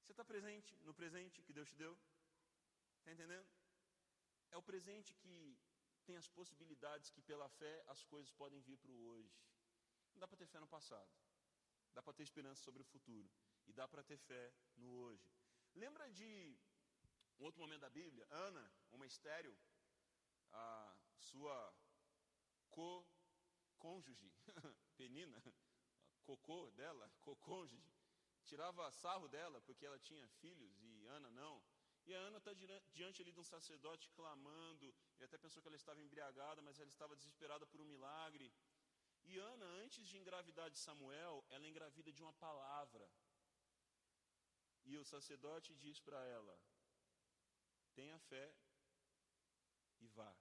[0.02, 1.98] Você está presente no presente que Deus te deu?
[3.00, 3.48] Está entendendo?
[4.52, 5.58] É o presente que
[6.06, 9.36] tem as possibilidades que pela fé as coisas podem vir para o hoje.
[10.14, 11.10] Não dá para ter fé no passado.
[11.96, 13.30] Dá para ter esperança sobre o futuro.
[13.68, 15.28] E dá para ter fé no hoje.
[15.74, 16.58] Lembra de
[17.40, 18.28] um outro momento da Bíblia?
[18.30, 19.58] Ana, uma estéreo,
[20.52, 21.74] a sua
[22.70, 23.08] co
[23.78, 24.32] cônjuge,
[24.98, 25.42] Penina,
[26.24, 27.94] cocô dela, cocônjuge,
[28.44, 31.64] tirava sarro dela porque ela tinha filhos e Ana não.
[32.06, 32.54] E a Ana está
[32.94, 36.90] diante ali de um sacerdote clamando, e até pensou que ela estava embriagada, mas ela
[36.90, 38.54] estava desesperada por um milagre.
[39.26, 43.10] E Ana, antes de engravidar de Samuel, ela engravida de uma palavra.
[44.86, 46.60] E o sacerdote diz para ela:
[47.94, 48.56] tenha fé
[50.00, 50.32] e vá.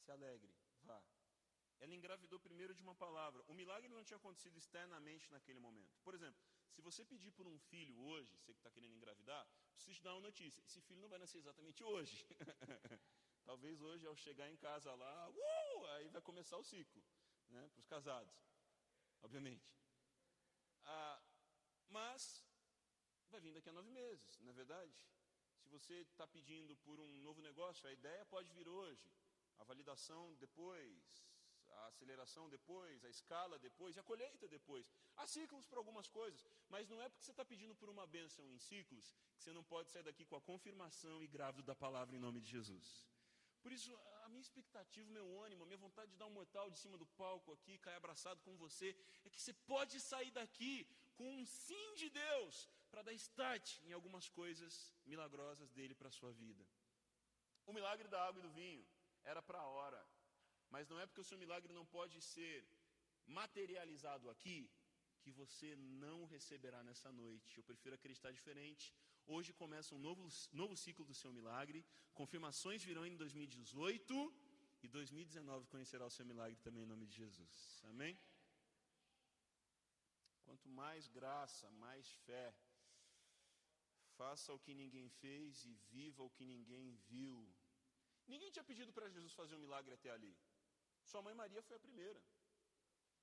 [0.00, 1.00] Se alegre, vá
[1.82, 3.42] ela engravidou primeiro de uma palavra.
[3.48, 5.98] O milagre não tinha acontecido externamente naquele momento.
[6.04, 9.44] Por exemplo, se você pedir por um filho hoje, você que está querendo engravidar,
[9.74, 10.62] preciso te dar uma notícia.
[10.64, 12.24] Esse filho não vai nascer exatamente hoje.
[13.44, 17.02] Talvez hoje, ao chegar em casa lá, uh, aí vai começar o ciclo,
[17.52, 18.34] né, para os casados,
[19.22, 19.70] obviamente.
[20.84, 21.22] Ah,
[21.88, 22.44] mas
[23.30, 24.94] vai vir daqui a nove meses, não é verdade?
[25.60, 29.10] Se você está pedindo por um novo negócio, a ideia pode vir hoje,
[29.58, 31.22] a validação depois,
[31.68, 34.90] a aceleração depois, a escala depois, a colheita depois.
[35.16, 38.48] Há ciclos para algumas coisas, mas não é porque você está pedindo por uma bênção
[38.50, 42.16] em ciclos que você não pode sair daqui com a confirmação e grávido da palavra
[42.16, 43.06] em nome de Jesus.
[43.62, 43.90] Por isso,
[44.24, 46.96] a minha expectativa, o meu ânimo, a minha vontade de dar um mortal de cima
[47.02, 48.88] do palco aqui, cair abraçado com você,
[49.24, 53.92] é que você pode sair daqui com um sim de Deus para dar start em
[53.92, 56.64] algumas coisas milagrosas dele para a sua vida.
[57.66, 58.84] O milagre da água e do vinho
[59.22, 60.02] era para a hora,
[60.70, 62.66] mas não é porque o seu milagre não pode ser
[63.26, 64.58] materializado aqui
[65.22, 67.56] que você não receberá nessa noite.
[67.56, 68.92] Eu prefiro acreditar diferente.
[69.26, 71.84] Hoje começa um novo, novo ciclo do seu milagre.
[72.12, 74.34] Confirmações virão em 2018
[74.82, 77.80] e 2019 conhecerá o seu milagre também em nome de Jesus.
[77.84, 78.18] Amém?
[80.44, 82.54] Quanto mais graça, mais fé.
[84.16, 87.48] Faça o que ninguém fez e viva o que ninguém viu.
[88.26, 90.36] Ninguém tinha pedido para Jesus fazer um milagre até ali.
[91.04, 92.22] Sua mãe Maria foi a primeira.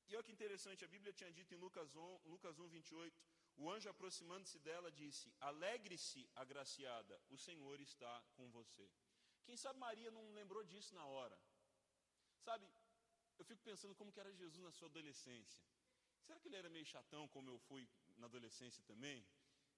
[0.08, 3.22] E olha que interessante, a Bíblia tinha dito em Lucas 1, Lucas 1 28,
[3.60, 8.90] o anjo aproximando-se dela disse: Alegre-se, agraciada, o Senhor está com você.
[9.46, 11.38] Quem sabe Maria não lembrou disso na hora.
[12.48, 12.66] Sabe,
[13.38, 15.64] eu fico pensando como que era Jesus na sua adolescência.
[16.26, 19.28] Será que ele era meio chatão como eu fui na adolescência também?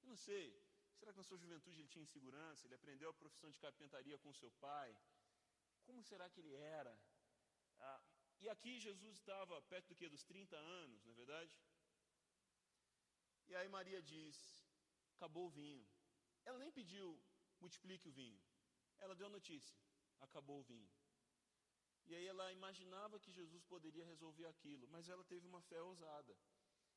[0.01, 0.47] Eu não sei.
[0.99, 2.67] Será que na sua juventude ele tinha insegurança?
[2.67, 4.95] Ele aprendeu a profissão de carpintaria com seu pai?
[5.85, 6.95] Como será que ele era?
[7.79, 8.01] Ah,
[8.39, 10.07] e aqui Jesus estava perto do que?
[10.07, 11.51] Dos 30 anos, não é verdade?
[13.51, 14.35] E aí Maria diz:
[15.15, 15.85] acabou o vinho.
[16.45, 17.07] Ela nem pediu,
[17.63, 18.39] multiplique o vinho.
[19.03, 19.77] Ela deu a notícia:
[20.27, 20.89] acabou o vinho.
[22.07, 26.33] E aí ela imaginava que Jesus poderia resolver aquilo, mas ela teve uma fé ousada.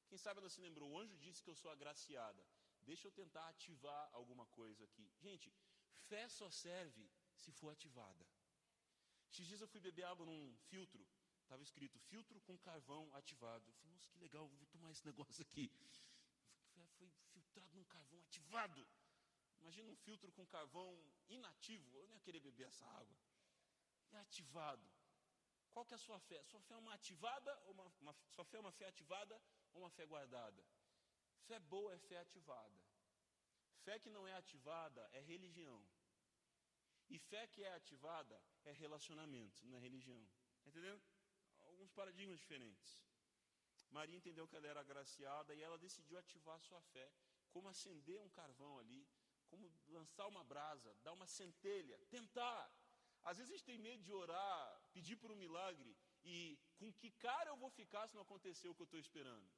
[0.09, 2.47] Quem sabe ela se lembrou: o anjo disse que eu sou agraciada.
[2.91, 5.11] Deixa eu tentar ativar alguma coisa aqui.
[5.27, 5.53] Gente,
[6.09, 7.11] fé só serve
[7.43, 8.25] se for ativada.
[9.33, 11.05] Esses dias eu fui beber água num filtro,
[11.43, 13.69] estava escrito filtro com carvão ativado.
[13.69, 15.69] Eu falei, nossa, que legal, vou tomar esse negócio aqui
[18.55, 18.87] ativado.
[19.61, 20.91] Imagina um filtro com carvão
[21.29, 21.97] inativo.
[21.97, 23.17] Eu nem ia querer beber essa água.
[24.13, 24.89] É ativado.
[25.73, 26.43] Qual que é a sua fé?
[26.45, 29.41] Sua fé é uma ativada ou uma, uma, sua fé é uma fé ativada
[29.73, 30.65] ou uma fé guardada?
[31.47, 32.81] Fé boa é fé ativada.
[33.85, 35.85] Fé que não é ativada é religião.
[37.09, 40.23] E fé que é ativada é relacionamento, não é religião.
[40.59, 41.03] Está entendendo?
[41.65, 43.03] Alguns paradigmas diferentes.
[43.91, 47.11] Maria entendeu que ela era agraciada e ela decidiu ativar sua fé.
[47.55, 49.03] Como acender um carvão ali,
[49.51, 52.65] como lançar uma brasa, dar uma centelha, tentar.
[53.29, 54.63] Às vezes a gente tem medo de orar,
[54.97, 56.37] pedir por um milagre e
[56.79, 59.49] com que cara eu vou ficar se não acontecer o que eu estou esperando?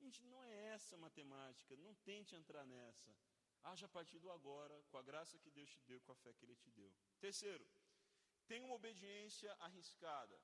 [0.00, 3.14] Gente, não é essa matemática, não tente entrar nessa.
[3.62, 6.32] Haja a partir do agora, com a graça que Deus te deu, com a fé
[6.34, 6.90] que Ele te deu.
[7.26, 7.66] Terceiro,
[8.46, 10.40] tenha uma obediência arriscada.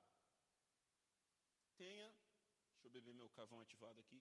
[1.76, 2.08] Tenha
[2.82, 4.20] Deixa eu beber meu cavão ativado aqui.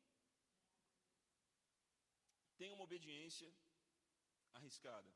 [2.62, 3.50] Tenha uma obediência
[4.58, 5.12] arriscada.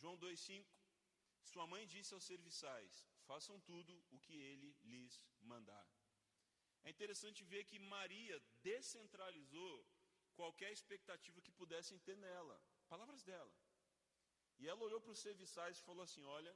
[0.00, 0.66] João 2,5:
[1.50, 2.94] Sua mãe disse aos serviçais:
[3.28, 5.14] Façam tudo o que ele lhes
[5.52, 5.86] mandar.
[6.84, 8.36] É interessante ver que Maria
[8.68, 9.74] descentralizou
[10.40, 12.58] qualquer expectativa que pudessem ter nela,
[12.92, 13.56] palavras dela.
[14.58, 16.54] E ela olhou para os serviçais e falou assim: Olha,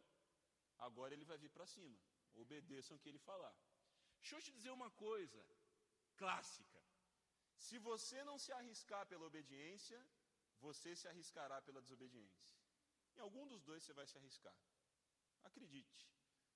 [0.88, 1.98] agora ele vai vir para cima,
[2.34, 3.56] obedeçam o que ele falar.
[4.20, 5.42] Deixa eu te dizer uma coisa
[6.14, 6.83] clássica.
[7.66, 9.98] Se você não se arriscar pela obediência,
[10.66, 12.54] você se arriscará pela desobediência.
[13.16, 14.56] Em algum dos dois você vai se arriscar.
[15.50, 16.04] Acredite.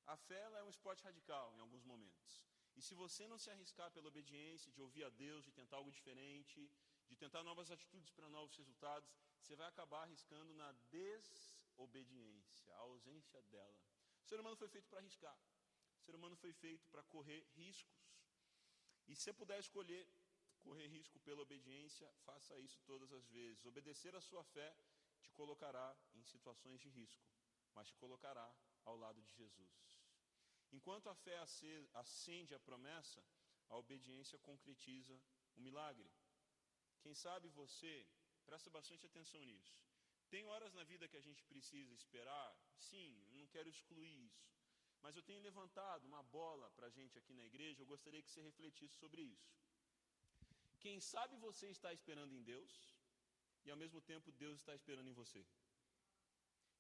[0.07, 2.43] A fé é um esporte radical em alguns momentos.
[2.77, 5.91] E se você não se arriscar pela obediência, de ouvir a Deus, de tentar algo
[5.91, 6.71] diferente,
[7.09, 13.43] de tentar novas atitudes para novos resultados, você vai acabar arriscando na desobediência, a ausência
[13.45, 13.81] dela.
[14.23, 15.39] O ser humano foi feito para arriscar.
[16.01, 17.99] O ser humano foi feito para correr riscos.
[19.09, 20.07] E se você puder escolher
[20.69, 23.65] correr risco pela obediência, faça isso todas as vezes.
[23.65, 24.71] Obedecer a sua fé
[25.23, 27.27] te colocará em situações de risco,
[27.75, 28.49] mas te colocará
[28.85, 29.77] ao lado de Jesus.
[30.71, 31.37] Enquanto a fé
[32.03, 33.23] acende a promessa,
[33.71, 35.15] a obediência concretiza
[35.57, 36.11] o milagre.
[37.03, 37.95] Quem sabe você,
[38.45, 39.77] presta bastante atenção nisso.
[40.29, 42.51] Tem horas na vida que a gente precisa esperar?
[42.91, 44.47] Sim, não quero excluir isso.
[45.01, 48.31] Mas eu tenho levantado uma bola para a gente aqui na igreja, eu gostaria que
[48.31, 49.51] você refletisse sobre isso.
[50.85, 52.73] Quem sabe você está esperando em Deus
[53.65, 55.45] e ao mesmo tempo Deus está esperando em você.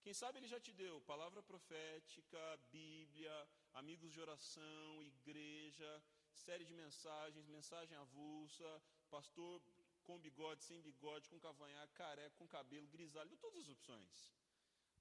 [0.02, 3.36] Quem sabe ele já te deu palavra profética, Bíblia,
[3.74, 5.90] amigos de oração, igreja,
[6.32, 9.60] série de mensagens, mensagem avulsa, pastor
[10.08, 14.32] com bigode, sem bigode, com cavanhaque, careca, com cabelo, grisalho, todas as opções.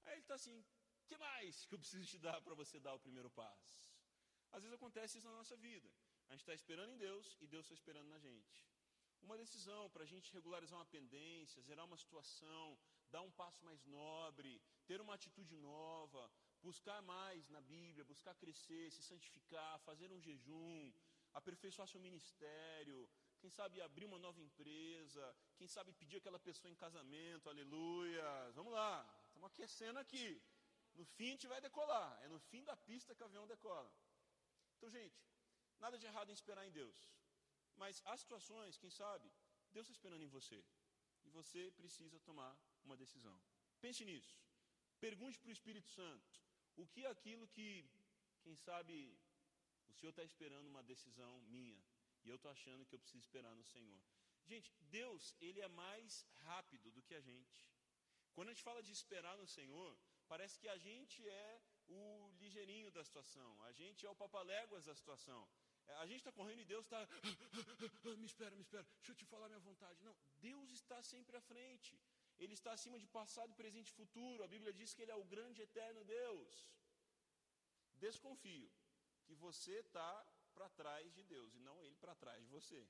[0.04, 0.62] Aí ele está assim,
[1.06, 3.88] que mais que eu preciso te dar para você dar o primeiro passo?
[4.52, 5.88] Às vezes acontece isso na nossa vida.
[6.28, 8.68] A gente está esperando em Deus e Deus está esperando na gente.
[9.22, 12.78] Uma decisão para a gente regularizar uma pendência, zerar uma situação,
[13.10, 16.30] dar um passo mais nobre, ter uma atitude nova,
[16.62, 20.92] buscar mais na Bíblia, buscar crescer, se santificar, fazer um jejum,
[21.34, 23.08] aperfeiçoar seu ministério,
[23.40, 25.24] quem sabe abrir uma nova empresa,
[25.56, 28.50] quem sabe pedir aquela pessoa em casamento, aleluia.
[28.54, 30.42] Vamos lá, estamos aquecendo aqui.
[30.94, 33.92] No fim a gente vai decolar, é no fim da pista que o avião decola.
[34.76, 35.20] Então, gente,
[35.78, 37.17] nada de errado em esperar em Deus.
[37.82, 39.28] Mas há situações, quem sabe,
[39.74, 40.60] Deus está esperando em você.
[41.26, 42.52] E você precisa tomar
[42.84, 43.36] uma decisão.
[43.84, 44.34] Pense nisso.
[45.06, 46.28] Pergunte para o Espírito Santo.
[46.76, 47.68] O que é aquilo que,
[48.42, 48.94] quem sabe,
[49.88, 51.80] o Senhor está esperando uma decisão minha.
[52.24, 54.00] E eu estou achando que eu preciso esperar no Senhor.
[54.50, 57.58] Gente, Deus, Ele é mais rápido do que a gente.
[58.34, 59.90] Quando a gente fala de esperar no Senhor,
[60.32, 64.94] parece que a gente é o ligeirinho da situação, a gente é o papaléguas da
[64.94, 65.42] situação.
[65.88, 67.00] É, a gente está correndo e Deus está.
[68.20, 70.02] me espera, me espera, deixa eu te falar minha vontade.
[70.04, 71.98] Não, Deus está sempre à frente.
[72.38, 74.44] Ele está acima de passado, presente e futuro.
[74.44, 76.68] A Bíblia diz que Ele é o grande eterno Deus.
[77.96, 78.70] Desconfio
[79.24, 80.10] que você está
[80.54, 82.86] para trás de Deus e não Ele para trás de você.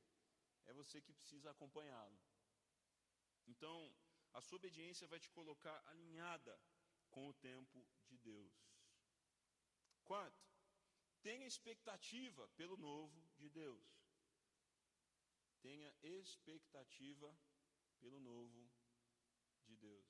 [0.66, 2.18] É você que precisa acompanhá-lo.
[3.46, 3.90] Então,
[4.34, 6.60] a sua obediência vai te colocar alinhada
[7.10, 8.52] com o tempo de Deus.
[10.04, 10.47] Quarto,
[11.22, 13.86] tenha expectativa pelo novo de Deus.
[15.60, 17.36] Tenha expectativa
[17.98, 18.70] pelo novo
[19.66, 20.06] de Deus.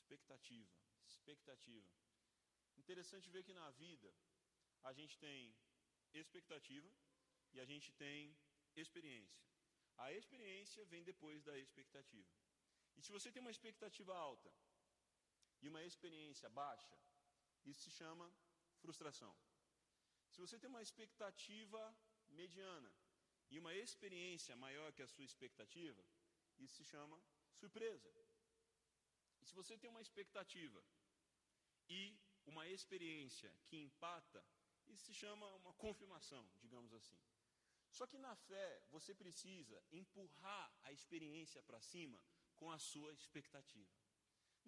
[0.00, 0.74] Expectativa,
[1.06, 1.90] expectativa.
[2.76, 4.10] Interessante ver que na vida
[4.82, 5.54] a gente tem
[6.14, 6.90] expectativa
[7.52, 8.36] e a gente tem
[8.74, 9.44] experiência.
[9.96, 12.30] A experiência vem depois da expectativa.
[12.96, 14.52] E se você tem uma expectativa alta
[15.66, 16.96] e uma experiência baixa,
[17.64, 18.26] isso se chama
[18.82, 19.34] frustração.
[20.30, 21.80] Se você tem uma expectativa
[22.28, 22.92] mediana
[23.50, 26.04] e uma experiência maior que a sua expectativa,
[26.64, 27.20] isso se chama
[27.60, 28.08] surpresa.
[29.40, 30.80] E se você tem uma expectativa
[31.88, 32.16] e
[32.52, 34.44] uma experiência que empata,
[34.86, 37.18] isso se chama uma confirmação, digamos assim.
[37.90, 42.22] Só que na fé, você precisa empurrar a experiência para cima
[42.54, 44.05] com a sua expectativa.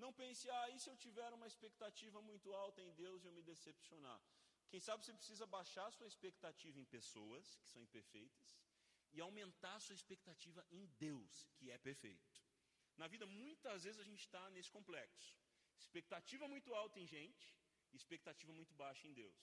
[0.02, 3.32] Não pense, ah, e se eu tiver uma expectativa muito alta em Deus e eu
[3.32, 4.20] me decepcionar?
[4.70, 8.48] Quem sabe você precisa baixar sua expectativa em pessoas que são imperfeitas
[9.12, 12.42] e aumentar sua expectativa em Deus, que é perfeito.
[12.96, 15.37] Na vida, muitas vezes a gente está nesse complexo.
[15.78, 17.56] Expectativa muito alta em gente,
[17.92, 19.37] expectativa muito baixa em Deus.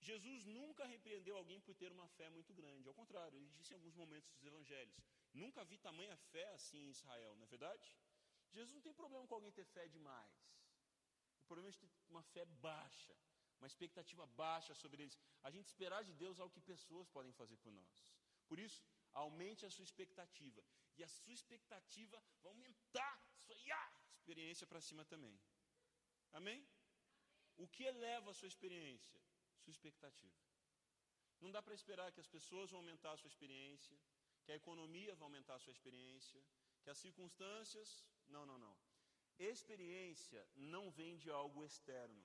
[0.00, 2.88] Jesus nunca repreendeu alguém por ter uma fé muito grande.
[2.88, 4.96] Ao contrário, ele disse em alguns momentos dos evangelhos:
[5.32, 7.96] Nunca vi tamanha fé assim em Israel, não é verdade?
[8.56, 10.36] Jesus não tem problema com alguém ter fé demais.
[11.42, 13.14] O problema é ter uma fé baixa,
[13.60, 15.16] uma expectativa baixa sobre eles.
[15.46, 17.98] A gente esperar de Deus algo que pessoas podem fazer por nós.
[18.48, 18.80] Por isso,
[19.24, 20.62] aumente a sua expectativa.
[20.96, 23.14] E a sua expectativa vai aumentar
[23.50, 25.38] a sua experiência para cima também.
[26.32, 26.60] Amém?
[27.56, 29.20] O que eleva a sua experiência?
[29.62, 30.40] Sua expectativa.
[31.40, 33.96] Não dá para esperar que as pessoas vão aumentar a sua experiência,
[34.44, 36.40] que a economia vai aumentar a sua experiência,
[36.82, 37.90] que as circunstâncias.
[38.28, 38.76] Não, não, não.
[39.38, 42.24] Experiência não vem de algo externo.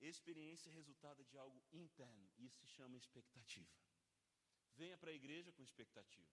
[0.00, 2.28] Experiência é resultado de algo interno.
[2.38, 3.70] Isso se chama expectativa.
[4.74, 6.28] Venha para a igreja com expectativa.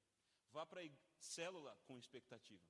[0.52, 2.68] Vá para a célula com expectativa.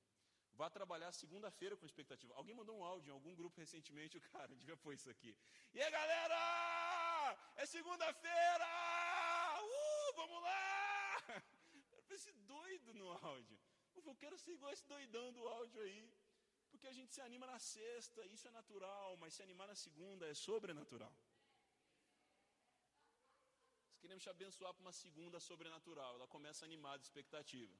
[0.54, 2.34] Vá trabalhar segunda-feira com expectativa.
[2.34, 5.36] Alguém mandou um áudio em algum grupo recentemente, o cara devia pôr isso aqui.
[5.72, 7.38] E aí, galera!
[7.56, 8.66] É segunda-feira!
[9.62, 11.22] Uh, vamos lá!
[11.74, 13.58] Eu esse doido no áudio.
[13.94, 16.12] Eu quero ser igual esse doidão do áudio aí.
[16.82, 20.26] Porque a gente se anima na sexta, isso é natural, mas se animar na segunda
[20.26, 21.14] é sobrenatural.
[23.90, 26.16] Nós queremos te abençoar para uma segunda sobrenatural.
[26.16, 27.78] Ela começa animada, expectativa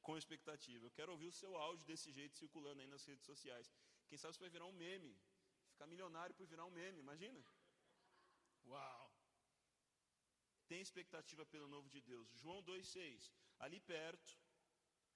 [0.00, 0.86] com expectativa.
[0.86, 3.68] Eu quero ouvir o seu áudio desse jeito circulando aí nas redes sociais.
[4.06, 5.12] Quem sabe você vai virar um meme.
[5.72, 7.44] Ficar milionário por virar um meme, imagina?
[8.66, 9.12] Uau!
[10.68, 12.28] Tem expectativa pelo novo de Deus.
[12.42, 13.28] João 2,6.
[13.58, 14.38] Ali perto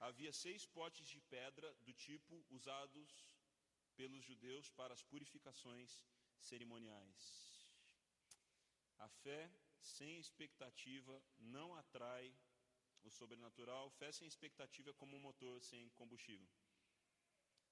[0.01, 3.11] havia seis potes de pedra do tipo usados
[3.97, 6.03] pelos judeus para as purificações
[6.39, 7.23] cerimoniais.
[8.99, 12.35] A fé sem expectativa não atrai
[13.03, 16.49] o sobrenatural, fé sem expectativa é como um motor sem combustível.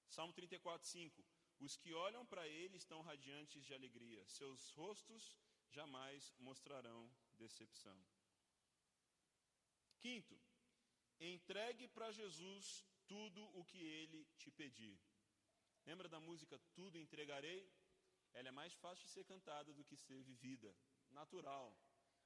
[0.07, 1.25] Salmo 34, 5.
[1.59, 5.35] Os que olham para ele estão radiantes de alegria, seus rostos
[5.71, 7.99] jamais mostrarão decepção.
[9.99, 10.39] Quinto,
[11.19, 14.97] entregue para Jesus tudo o que ele te pedir.
[15.85, 17.61] Lembra da música Tudo Entregarei?
[18.33, 20.75] Ela é mais fácil de ser cantada do que ser vivida,
[21.09, 21.75] natural.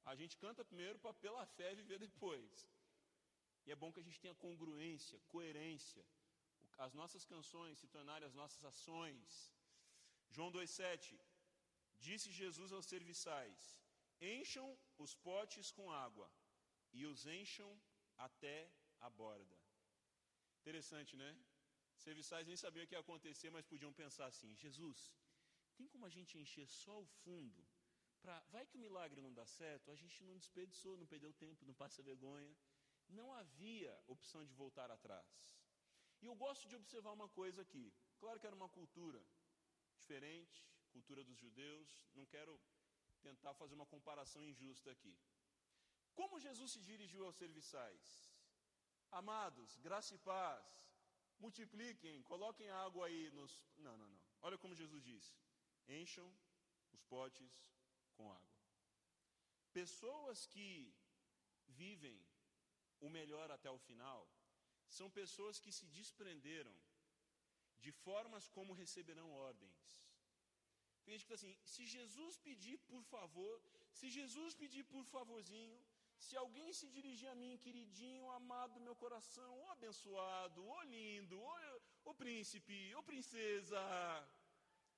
[0.05, 2.67] A gente canta primeiro para pela fé viver depois.
[3.65, 6.05] E é bom que a gente tenha congruência, coerência.
[6.77, 9.51] As nossas canções se tornarem as nossas ações.
[10.29, 11.17] João 2,7
[12.07, 13.79] Disse Jesus aos serviçais:
[14.19, 14.67] Encham
[14.97, 16.29] os potes com água
[16.91, 17.71] e os encham
[18.17, 18.57] até
[19.07, 19.57] a borda.
[20.61, 21.31] Interessante, né?
[22.05, 24.99] Serviçais nem sabiam o que ia acontecer, mas podiam pensar assim: Jesus,
[25.77, 27.63] tem como a gente encher só o fundo?
[28.21, 31.65] Pra, vai que o milagre não dá certo, a gente não desperdiçou, não perdeu tempo,
[31.65, 32.55] não passa vergonha.
[33.09, 35.31] Não havia opção de voltar atrás.
[36.21, 37.93] E eu gosto de observar uma coisa aqui.
[38.17, 39.21] Claro que era uma cultura
[39.93, 42.59] diferente, cultura dos judeus, não quero
[43.21, 45.15] tentar fazer uma comparação injusta aqui.
[46.13, 48.32] Como Jesus se dirigiu aos serviçais?
[49.21, 50.67] Amados, graça e paz,
[51.39, 53.51] multipliquem, coloquem água aí nos.
[53.77, 54.21] Não, não, não.
[54.41, 55.33] Olha como Jesus disse:
[55.87, 56.27] encham
[56.95, 57.53] os potes
[58.15, 58.57] com água.
[59.71, 60.67] Pessoas que
[61.81, 62.19] vivem
[62.99, 64.21] o melhor até o final
[64.97, 66.75] são pessoas que se desprenderam
[67.83, 69.81] de formas como receberão ordens.
[71.03, 73.61] Tem gente que está assim: se Jesus pedir por favor,
[73.91, 75.79] se Jesus pedir por favorzinho,
[76.25, 81.37] se alguém se dirigir a mim, queridinho, amado do meu coração, ou abençoado, ou lindo,
[82.05, 83.81] ou, príncipe, ou princesa.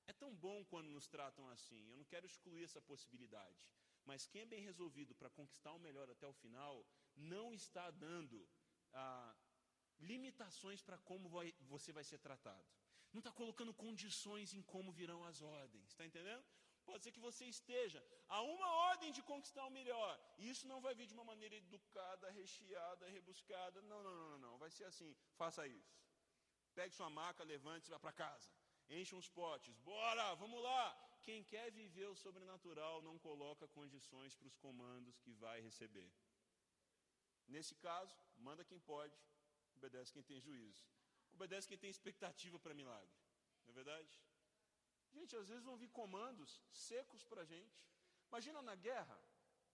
[0.08, 1.82] É tão bom quando nos tratam assim.
[1.90, 3.62] Eu não quero excluir essa possibilidade.
[4.10, 8.48] Mas quem é bem resolvido para conquistar o melhor até o final, não está dando
[8.94, 9.36] ah,
[10.00, 12.68] limitações para como vai, você vai ser tratado.
[13.12, 15.88] Não está colocando condições em como virão as ordens.
[15.90, 16.46] Está entendendo?
[16.90, 20.14] Pode ser que você esteja a uma ordem de conquistar o melhor.
[20.38, 23.82] E isso não vai vir de uma maneira educada, recheada, rebuscada.
[23.92, 24.58] Não, não, não, não.
[24.64, 25.16] Vai ser assim.
[25.42, 25.96] Faça isso.
[26.74, 28.50] Pegue sua maca, levante-se e vá para casa.
[28.90, 29.76] Enche uns potes.
[29.92, 30.84] Bora, vamos lá.
[31.24, 36.10] Quem quer viver o sobrenatural não coloca condições para os comandos que vai receber.
[37.48, 39.18] Nesse caso, manda quem pode,
[39.76, 40.84] obedece quem tem juízo.
[41.34, 43.16] Obedece quem tem expectativa para milagre.
[43.66, 44.22] Não é verdade?
[45.18, 46.52] Gente, às vezes vão vir comandos
[46.88, 47.78] secos para a gente.
[48.30, 49.18] Imagina na guerra,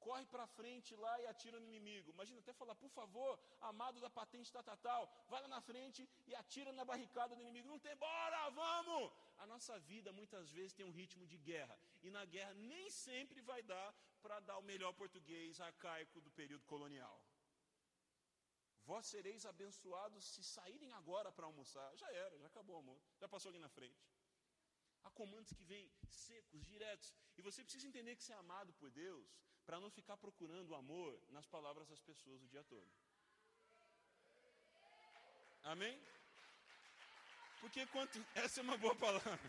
[0.06, 2.12] corre para frente lá e atira no inimigo.
[2.16, 3.32] Imagina até falar, por favor,
[3.70, 7.68] amado da patente estatal, vai lá na frente e atira na barricada do inimigo.
[7.74, 9.12] Não tem, bora, vamos!
[9.44, 11.76] A nossa vida muitas vezes tem um ritmo de guerra.
[12.04, 13.90] E na guerra nem sempre vai dar
[14.22, 17.18] para dar o melhor português arcaico do período colonial.
[18.84, 21.90] Vós sereis abençoados se saírem agora para almoçar.
[21.96, 23.08] Já era, já acabou o almoço.
[23.20, 24.04] Já passou alguém na frente.
[25.04, 27.14] Há comandos que vêm secos, diretos.
[27.38, 29.28] E você precisa entender que você é amado por Deus
[29.66, 32.92] para não ficar procurando amor nas palavras das pessoas o dia todo.
[35.64, 36.00] Amém?
[37.60, 38.20] Porque quanto.
[38.36, 39.40] Essa é uma boa palavra.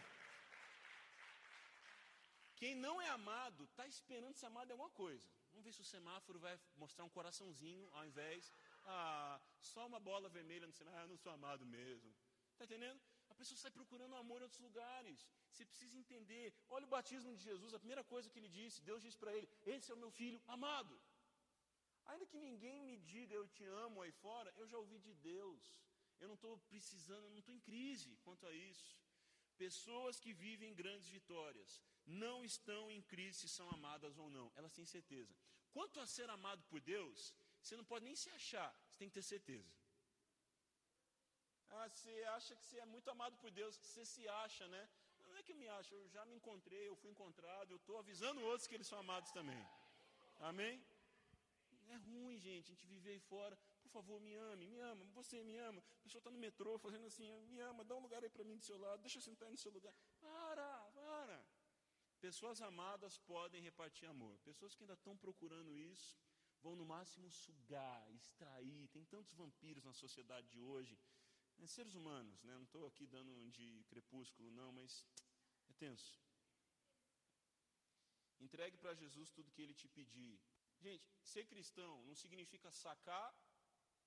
[2.57, 5.29] Quem não é amado está esperando ser amado em alguma coisa.
[5.51, 8.53] Vamos ver se o semáforo vai mostrar um coraçãozinho ao invés.
[8.85, 11.01] Ah, só uma bola vermelha no semáforo.
[11.01, 12.15] Ah, eu não sou amado mesmo.
[12.53, 13.01] Está entendendo?
[13.43, 15.21] Pessoa sai procurando amor em outros lugares.
[15.51, 16.45] Você precisa entender.
[16.75, 19.49] Olha o batismo de Jesus, a primeira coisa que ele disse, Deus disse para ele:
[19.75, 20.95] Esse é o meu filho amado.
[22.11, 25.63] Ainda que ninguém me diga eu te amo aí fora, eu já ouvi de Deus.
[26.21, 28.91] Eu não estou precisando, eu não estou em crise quanto a isso.
[29.65, 31.83] Pessoas que vivem grandes vitórias
[32.25, 35.35] não estão em crise se são amadas ou não, elas têm certeza.
[35.73, 39.15] Quanto a ser amado por Deus, você não pode nem se achar, você tem que
[39.21, 39.73] ter certeza.
[41.79, 44.83] Ah, você acha que você é muito amado por Deus, você se acha, né?
[45.25, 47.99] Não é que eu me acho, eu já me encontrei, eu fui encontrado, eu estou
[47.99, 49.63] avisando outros que eles são amados também.
[50.51, 50.75] Amém?
[51.89, 53.59] É ruim, gente, a gente viver aí fora.
[53.83, 55.83] Por favor, me ame, me ama, você me ama.
[56.01, 58.57] A pessoa está no metrô fazendo assim, me ama, dá um lugar aí para mim
[58.57, 59.95] do seu lado, deixa eu sentar aí no seu lugar.
[60.21, 61.45] Para, para.
[62.21, 64.39] Pessoas amadas podem repartir amor.
[64.41, 66.17] Pessoas que ainda estão procurando isso,
[66.63, 68.89] vão no máximo sugar, extrair.
[68.89, 70.99] Tem tantos vampiros na sociedade de hoje
[71.65, 72.55] é seres humanos, né?
[72.55, 75.07] não estou aqui dando de crepúsculo, não, mas
[75.69, 76.21] é tenso.
[78.41, 80.41] Entregue para Jesus tudo que ele te pedir.
[80.81, 83.33] Gente, ser cristão não significa sacar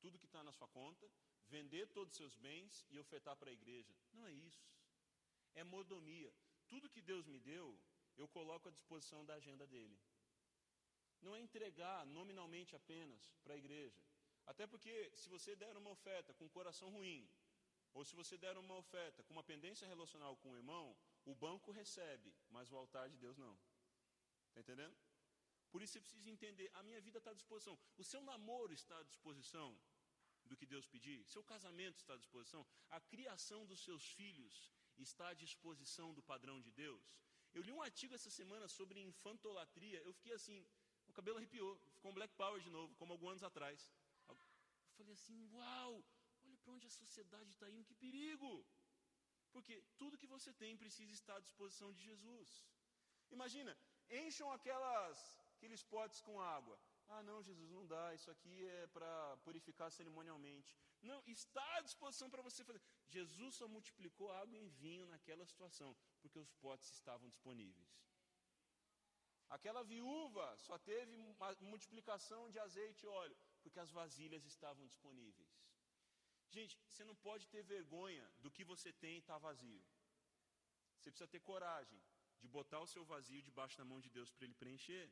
[0.02, 1.10] tudo que está na sua conta,
[1.48, 3.96] vender todos os seus bens e ofertar para a igreja.
[4.12, 4.68] Não é isso.
[5.54, 6.34] É mordomia.
[6.68, 7.80] Tudo que Deus me deu,
[8.18, 9.98] eu coloco à disposição da agenda dele.
[11.22, 14.04] Não é entregar nominalmente apenas para a igreja.
[14.46, 17.28] Até porque, se você der uma oferta com o coração ruim,
[17.96, 20.86] Ou se você der uma oferta com uma pendência relacional com o irmão,
[21.32, 23.58] o banco recebe, mas o altar de Deus não.
[24.50, 24.96] Está entendendo?
[25.72, 27.78] Por isso você precisa entender: a minha vida está à disposição.
[27.98, 29.70] O seu namoro está à disposição
[30.44, 31.20] do que Deus pedir.
[31.26, 32.66] Seu casamento está à disposição.
[32.90, 34.56] A criação dos seus filhos
[34.98, 37.18] está à disposição do padrão de Deus.
[37.54, 40.02] Eu li um artigo essa semana sobre infantolatria.
[40.02, 40.66] Eu fiquei assim,
[41.08, 43.90] o cabelo arrepiou, ficou um Black Power de novo, como alguns anos atrás.
[44.28, 44.36] Eu
[44.98, 46.04] falei assim: uau,
[46.66, 48.52] para onde a sociedade está indo, que perigo!
[49.54, 52.50] Porque tudo que você tem precisa estar à disposição de Jesus.
[53.38, 53.78] Imagina,
[54.10, 55.20] encham aquelas,
[55.56, 56.78] aqueles potes com água.
[57.08, 60.76] Ah, não, Jesus, não dá, isso aqui é para purificar cerimonialmente.
[61.02, 62.82] Não, está à disposição para você fazer.
[63.08, 67.88] Jesus só multiplicou água em vinho naquela situação, porque os potes estavam disponíveis.
[69.50, 71.16] Aquela viúva só teve
[71.62, 75.48] multiplicação de azeite e óleo, porque as vasilhas estavam disponíveis.
[76.56, 79.82] Gente, você não pode ter vergonha do que você tem e está vazio.
[80.98, 82.02] Você precisa ter coragem
[82.42, 85.06] de botar o seu vazio debaixo da mão de Deus para ele preencher.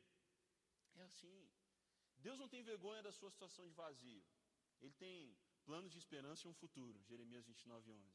[0.94, 1.38] É assim.
[2.26, 4.22] Deus não tem vergonha da sua situação de vazio.
[4.80, 5.36] Ele tem
[5.66, 7.02] planos de esperança e um futuro.
[7.10, 8.14] Jeremias 29, 11.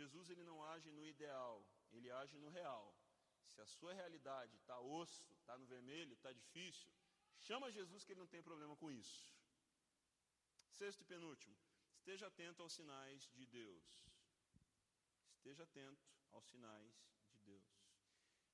[0.00, 2.96] Jesus ele não age no ideal, ele age no real.
[3.46, 6.90] Se a sua realidade está osso, está no vermelho, está difícil,
[7.38, 9.33] chama Jesus que ele não tem problema com isso.
[10.78, 11.56] Sexto e penúltimo,
[11.98, 13.84] esteja atento aos sinais de Deus.
[15.36, 16.94] Esteja atento aos sinais
[17.30, 17.68] de Deus.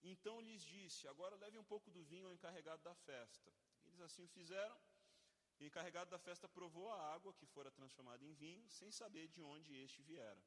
[0.03, 3.51] Então lhes disse: Agora leve um pouco do vinho ao encarregado da festa.
[3.87, 4.79] Eles assim o fizeram.
[5.59, 9.43] O encarregado da festa provou a água que fora transformada em vinho, sem saber de
[9.43, 10.43] onde este viera,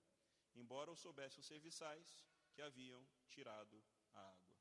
[0.55, 4.53] embora o soubessem os serviçais que haviam tirado a água.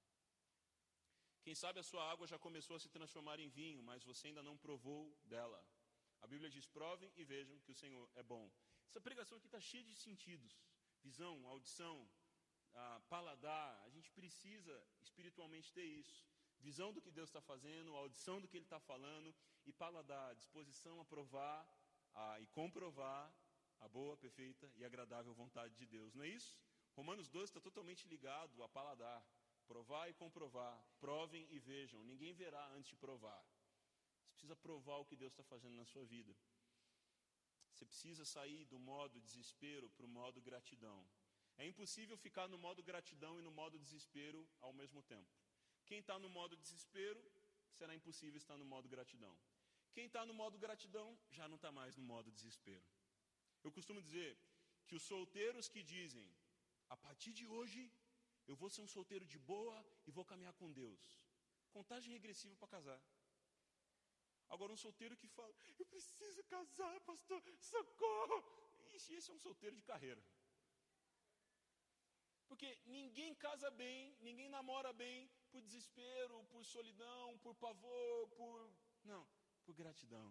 [1.42, 4.42] Quem sabe a sua água já começou a se transformar em vinho, mas você ainda
[4.42, 5.60] não provou dela.
[6.22, 8.50] A Bíblia diz: provem e vejam que o Senhor é bom.
[8.88, 10.52] Essa pregação aqui está cheia de sentidos:
[11.02, 12.08] visão, audição,
[12.74, 16.24] ah, paladar, a gente precisa espiritualmente ter isso.
[16.60, 19.34] Visão do que Deus está fazendo, audição do que Ele está falando
[19.66, 21.66] e paladar, disposição a provar
[22.14, 23.34] ah, e comprovar
[23.80, 26.14] a boa, perfeita e agradável vontade de Deus.
[26.14, 26.56] Não é isso?
[26.94, 29.20] Romanos 12 está totalmente ligado a paladar.
[29.66, 30.80] Provar e comprovar.
[31.00, 32.02] Provem e vejam.
[32.04, 33.42] Ninguém verá antes de provar.
[34.42, 36.34] Precisa provar o que Deus está fazendo na sua vida.
[37.70, 40.98] Você precisa sair do modo desespero para o modo gratidão.
[41.56, 45.30] É impossível ficar no modo gratidão e no modo desespero ao mesmo tempo.
[45.86, 47.22] Quem está no modo desespero,
[47.70, 49.32] será impossível estar no modo gratidão.
[49.92, 52.84] Quem está no modo gratidão, já não está mais no modo desespero.
[53.62, 54.36] Eu costumo dizer
[54.88, 56.28] que os solteiros que dizem,
[56.88, 57.88] a partir de hoje,
[58.48, 61.00] eu vou ser um solteiro de boa e vou caminhar com Deus.
[61.70, 63.00] Contagem regressiva para casar.
[64.54, 68.38] Agora, um solteiro que fala, eu preciso casar, pastor, socorro.
[68.96, 70.22] Ixi, esse é um solteiro de carreira.
[72.48, 75.18] Porque ninguém casa bem, ninguém namora bem
[75.50, 78.70] por desespero, por solidão, por pavor, por.
[79.04, 79.26] Não,
[79.64, 80.28] por gratidão.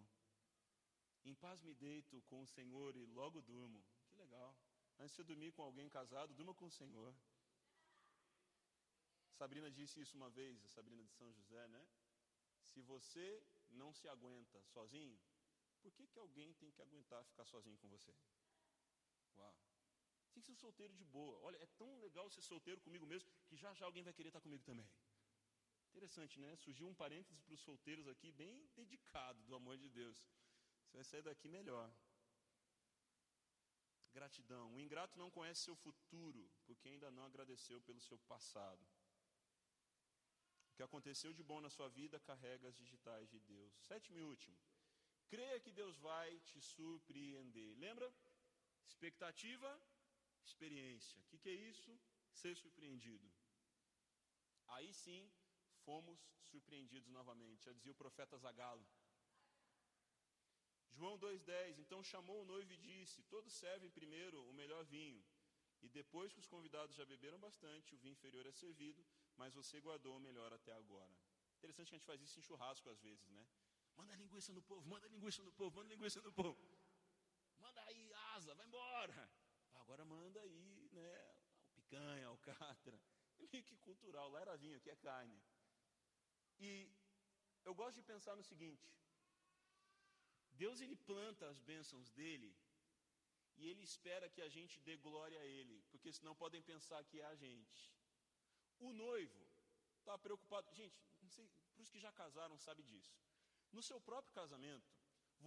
[1.26, 3.84] Em paz me deito com o Senhor e logo durmo.
[4.08, 4.56] Que legal.
[5.00, 7.12] Antes de dormir com alguém casado, durma com o Senhor.
[9.40, 11.84] Sabrina disse isso uma vez, a Sabrina de São José, né?
[12.62, 15.20] Se você não se aguenta sozinho,
[15.82, 18.14] por que, que alguém tem que aguentar ficar sozinho com você?
[19.38, 19.56] Uau.
[20.34, 21.40] Tem que ser solteiro de boa.
[21.40, 24.42] Olha, é tão legal ser solteiro comigo mesmo que já já alguém vai querer estar
[24.42, 24.90] comigo também.
[25.90, 26.56] Interessante, né?
[26.56, 30.18] Surgiu um parênteses para os solteiros aqui, bem dedicado do amor de Deus.
[30.86, 31.94] Você vai sair daqui melhor.
[34.14, 34.74] Gratidão.
[34.74, 38.86] O ingrato não conhece seu futuro, porque ainda não agradeceu pelo seu passado.
[40.72, 43.74] O que aconteceu de bom na sua vida carrega as digitais de Deus.
[43.88, 44.58] Sétimo e último.
[45.30, 47.78] Creia que Deus vai te surpreender.
[47.78, 48.12] Lembra?
[48.86, 49.70] Expectativa
[50.46, 51.20] experiência.
[51.22, 51.92] O que, que é isso?
[52.34, 53.28] Ser surpreendido.
[54.76, 55.30] Aí sim,
[55.86, 56.20] fomos
[56.52, 58.86] surpreendidos novamente, já dizia o profeta Zagalo.
[60.98, 65.24] João 2,10: Então chamou o noivo e disse: Todos servem primeiro o melhor vinho,
[65.82, 69.06] e depois que os convidados já beberam bastante, o vinho inferior é servido,
[69.42, 71.14] mas você guardou melhor até agora.
[71.58, 73.44] Interessante que a gente faz isso em churrasco às vezes, né?
[74.00, 76.60] Manda linguiça no povo, manda linguiça no povo, manda linguiça no povo.
[77.64, 78.04] Manda aí,
[78.36, 79.32] asa, vai embora.
[79.82, 81.10] Agora manda aí, né?
[81.68, 82.98] O picanha, o catra.
[83.40, 84.30] É meio que cultural.
[84.30, 85.40] Lá era vinho, aqui é carne.
[86.60, 86.72] E
[87.64, 88.88] eu gosto de pensar no seguinte:
[90.64, 92.52] Deus ele planta as bênçãos dele
[93.58, 97.20] e ele espera que a gente dê glória a ele, porque senão podem pensar que
[97.20, 97.82] é a gente.
[98.88, 99.42] O noivo
[100.00, 100.68] está preocupado.
[100.80, 100.96] Gente,
[101.74, 103.14] para os que já casaram sabe disso.
[103.72, 104.90] No seu próprio casamento,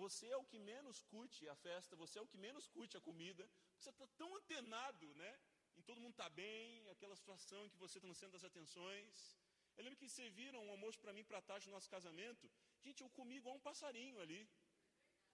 [0.03, 3.01] Você é o que menos curte a festa, você é o que menos curte a
[3.01, 5.32] comida, você está tão antenado, né?
[5.76, 9.37] Em todo mundo está bem, aquela situação em que você está no centro das atenções.
[9.76, 12.51] Eu lembro que serviram um almoço para mim para tarde no nosso casamento.
[12.85, 14.49] Gente, eu comi igual um passarinho ali.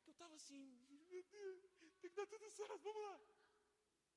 [0.07, 0.63] Eu estava assim,
[1.09, 3.21] meu Deus, tem que dar tudo certo, vamos lá.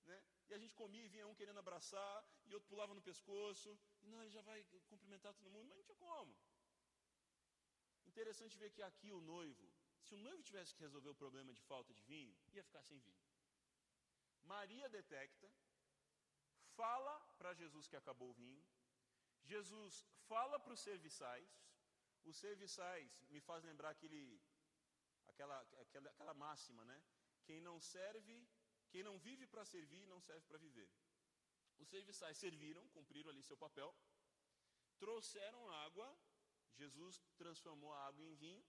[0.05, 0.23] Né?
[0.49, 3.77] E a gente comia e vinha um querendo abraçar, e outro pulava no pescoço.
[4.01, 6.35] E não, ele já vai cumprimentar todo mundo, mas não tinha como.
[8.05, 9.67] Interessante ver que aqui o noivo,
[10.03, 12.99] se o noivo tivesse que resolver o problema de falta de vinho, ia ficar sem
[12.99, 13.23] vinho.
[14.43, 15.49] Maria detecta,
[16.75, 18.63] fala para Jesus que acabou o vinho.
[19.43, 21.49] Jesus fala para os serviçais.
[22.25, 24.41] Os serviçais me faz lembrar aquele,
[25.27, 27.03] aquela, aquela, aquela máxima, né?
[27.45, 28.47] Quem não serve,
[28.93, 30.87] quem não vive para servir, não serve para viver.
[31.79, 33.89] Os serviçais serviram, cumpriram ali seu papel,
[34.99, 36.07] trouxeram água,
[36.75, 38.63] Jesus transformou a água em vinho.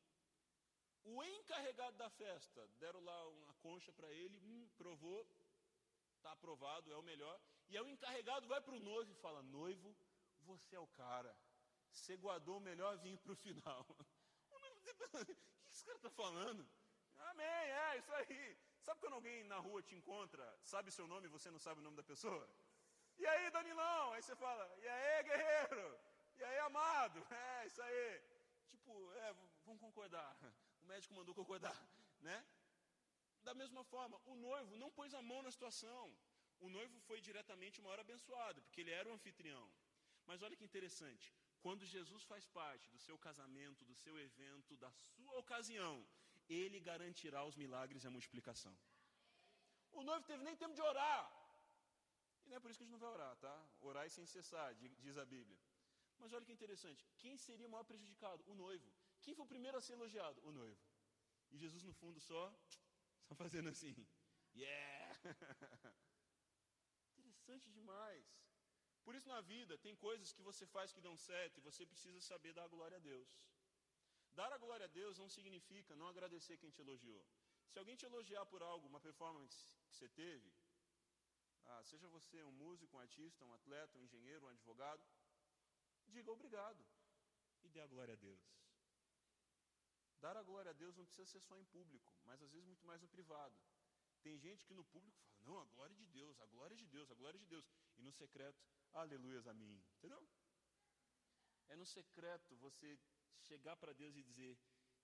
[1.03, 5.21] O encarregado da festa, deram lá uma concha para ele, hum, provou,
[6.17, 7.39] está aprovado, é o melhor.
[7.69, 9.95] E aí o encarregado vai para o noivo e fala: Noivo,
[10.41, 11.37] você é o cara.
[11.93, 13.87] Você guardou o melhor vinho para o final.
[15.67, 16.69] O que esse cara está falando?
[17.17, 18.57] Amém, é isso aí.
[18.87, 21.83] Sabe quando alguém na rua te encontra, sabe seu nome e você não sabe o
[21.83, 22.47] nome da pessoa?
[23.17, 24.13] E aí, Danilão?
[24.13, 25.99] Aí você fala, e aí, guerreiro?
[26.37, 27.21] E aí, amado?
[27.45, 28.23] É, isso aí.
[28.73, 28.93] Tipo,
[29.25, 30.31] é, vamos concordar.
[30.85, 31.79] O médico mandou concordar,
[32.21, 32.45] né?
[33.43, 36.15] Da mesma forma, o noivo não pôs a mão na situação.
[36.61, 39.65] O noivo foi diretamente o maior abençoado, porque ele era o anfitrião.
[40.27, 41.33] Mas olha que interessante,
[41.63, 46.07] quando Jesus faz parte do seu casamento, do seu evento, da sua ocasião,
[46.49, 48.77] ele garantirá os milagres e a multiplicação.
[49.93, 51.23] O noivo teve nem tempo de orar.
[52.45, 53.55] E não é por isso que a gente não vai orar, tá?
[53.81, 55.59] Orar sem cessar, diz a Bíblia.
[56.19, 58.45] Mas olha que interessante, quem seria o maior prejudicado?
[58.47, 58.93] O noivo.
[59.23, 60.41] Quem foi o primeiro a ser elogiado?
[60.45, 60.81] O noivo.
[61.51, 62.43] E Jesus no fundo só,
[63.23, 63.95] só fazendo assim.
[64.55, 65.21] Yeah!
[67.19, 68.25] Interessante demais.
[69.05, 72.21] Por isso, na vida, tem coisas que você faz que dão certo e você precisa
[72.21, 73.29] saber dar a glória a Deus.
[74.35, 77.25] Dar a glória a Deus não significa não agradecer quem te elogiou.
[77.71, 79.59] Se alguém te elogiar por algo, uma performance
[79.89, 80.53] que você teve,
[81.67, 85.05] ah, seja você um músico, um artista, um atleta, um engenheiro, um advogado,
[86.09, 86.85] diga obrigado
[87.63, 88.43] e dê a glória a Deus.
[90.21, 92.87] Dar a glória a Deus não precisa ser só em público, mas às vezes muito
[92.87, 93.57] mais no privado.
[94.23, 97.11] Tem gente que no público fala, não, a glória de Deus, a glória de Deus,
[97.11, 97.67] a glória de Deus.
[97.97, 98.59] E no secreto,
[98.93, 99.83] aleluias a mim.
[99.99, 100.27] Entendeu?
[101.69, 102.99] É no secreto você
[103.41, 104.59] chegar para Deus e dizer,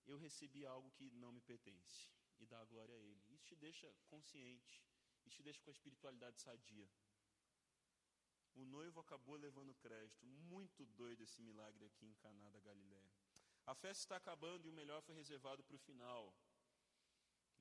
[0.05, 2.09] eu recebi algo que não me pertence.
[2.39, 3.23] E dar a glória a Ele.
[3.29, 4.83] Isso te deixa consciente.
[5.25, 6.89] Isso te deixa com a espiritualidade sadia.
[8.55, 10.25] O noivo acabou levando crédito.
[10.25, 13.11] Muito doido esse milagre aqui em Caná da Galiléia.
[13.65, 16.33] A festa está acabando e o melhor foi reservado para o final.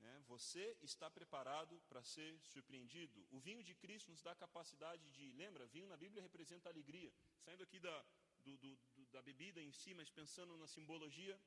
[0.00, 0.22] Né?
[0.26, 3.26] Você está preparado para ser surpreendido?
[3.30, 5.30] O vinho de Cristo nos dá a capacidade de.
[5.32, 5.66] Lembra?
[5.66, 7.12] Vinho na Bíblia representa alegria.
[7.42, 8.04] Saindo aqui da,
[8.38, 8.78] do, do,
[9.14, 11.38] da bebida em si, mas pensando na simbologia,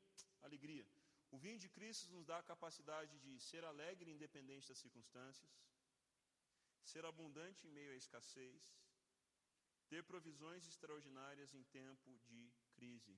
[0.41, 0.85] alegria.
[1.31, 5.51] O vinho de Cristo nos dá a capacidade de ser alegre independente das circunstâncias,
[6.83, 8.61] ser abundante em meio à escassez,
[9.87, 13.15] ter provisões extraordinárias em tempo de crise.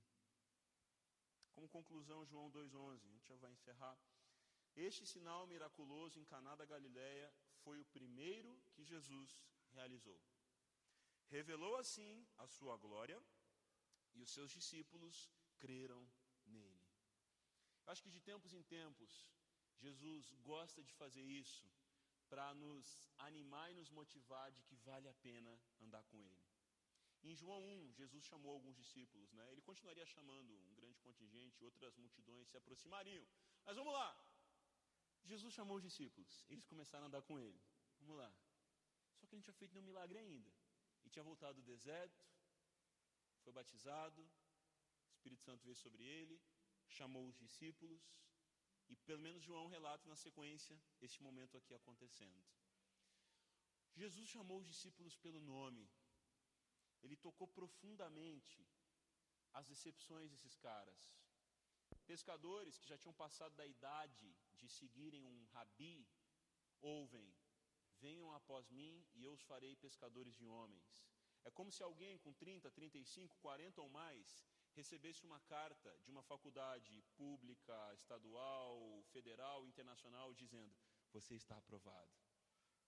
[1.53, 3.97] Como conclusão, João 2,11, a gente já vai encerrar.
[4.75, 7.33] Este sinal miraculoso em Caná da Galileia
[7.63, 9.41] foi o primeiro que Jesus
[9.71, 10.21] realizou.
[11.27, 13.21] Revelou assim a sua glória
[14.15, 16.01] e os seus discípulos creram
[16.45, 16.85] nele.
[17.85, 19.11] Eu acho que de tempos em tempos
[19.77, 21.65] Jesus gosta de fazer isso
[22.29, 26.43] para nos animar e nos motivar de que vale a pena andar com ele.
[27.23, 29.51] Em João 1, Jesus chamou alguns discípulos, né?
[29.51, 33.25] Ele continuaria chamando um grande contingente, outras multidões se aproximariam.
[33.65, 34.09] Mas vamos lá,
[35.23, 37.59] Jesus chamou os discípulos, eles começaram a andar com ele.
[37.99, 38.31] Vamos lá.
[39.17, 40.51] Só que ele não tinha feito nenhum milagre ainda.
[41.03, 42.23] E tinha voltado do deserto,
[43.45, 46.35] foi batizado, o Espírito Santo veio sobre ele,
[46.97, 48.03] chamou os discípulos,
[48.91, 50.75] e pelo menos João relata na sequência
[51.07, 52.43] este momento aqui acontecendo.
[54.01, 55.85] Jesus chamou os discípulos pelo nome,
[57.03, 58.67] ele tocou profundamente
[59.53, 61.01] as decepções desses caras,
[62.05, 66.07] Pescadores que já tinham passado da idade de seguirem um rabi,
[66.81, 67.33] ouvem:
[67.99, 71.03] Venham após mim e eu os farei pescadores de homens.
[71.45, 74.43] É como se alguém com 30, 35, 40 ou mais
[74.73, 80.75] recebesse uma carta de uma faculdade pública, estadual, federal, internacional, dizendo:
[81.13, 82.11] Você está aprovado.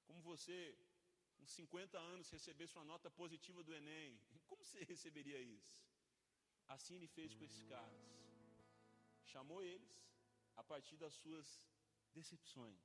[0.05, 0.77] Como você,
[1.35, 5.77] com 50 anos, recebesse uma nota positiva do Enem, como você receberia isso?
[6.67, 8.17] Assim ele fez com esses caras
[9.27, 9.93] chamou eles,
[10.55, 11.47] a partir das suas
[12.13, 12.81] decepções,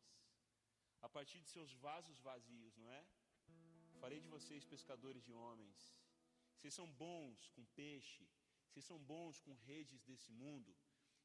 [1.00, 3.06] a partir de seus vasos vazios, não é?
[4.02, 5.80] Farei de vocês pescadores de homens.
[6.56, 8.24] Vocês são bons com peixe,
[8.68, 10.70] vocês são bons com redes desse mundo.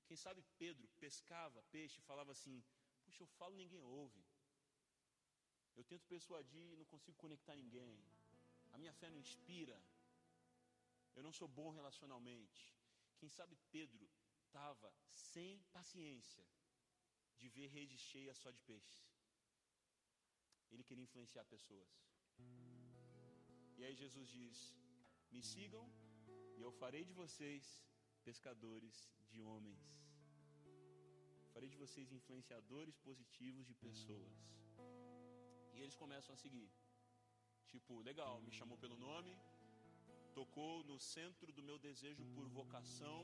[0.05, 2.63] Quem sabe Pedro pescava peixe e falava assim:
[3.03, 4.23] Puxa, eu falo, ninguém ouve.
[5.75, 7.97] Eu tento persuadir e não consigo conectar ninguém.
[8.71, 9.81] A minha fé não inspira.
[11.15, 12.61] Eu não sou bom relacionalmente.
[13.17, 14.07] Quem sabe Pedro
[14.43, 16.45] estava sem paciência
[17.39, 19.03] de ver redes cheias só de peixes.
[20.69, 22.06] Ele queria influenciar pessoas.
[23.77, 24.57] E aí Jesus diz:
[25.31, 25.85] Me sigam
[26.57, 27.63] e eu farei de vocês
[28.27, 28.95] pescadores
[29.31, 29.83] de homens.
[31.53, 34.37] Farei de vocês influenciadores positivos de pessoas.
[35.75, 36.69] E eles começam a seguir.
[37.71, 39.33] Tipo, legal, me chamou pelo nome,
[40.39, 43.19] tocou no centro do meu desejo por vocação.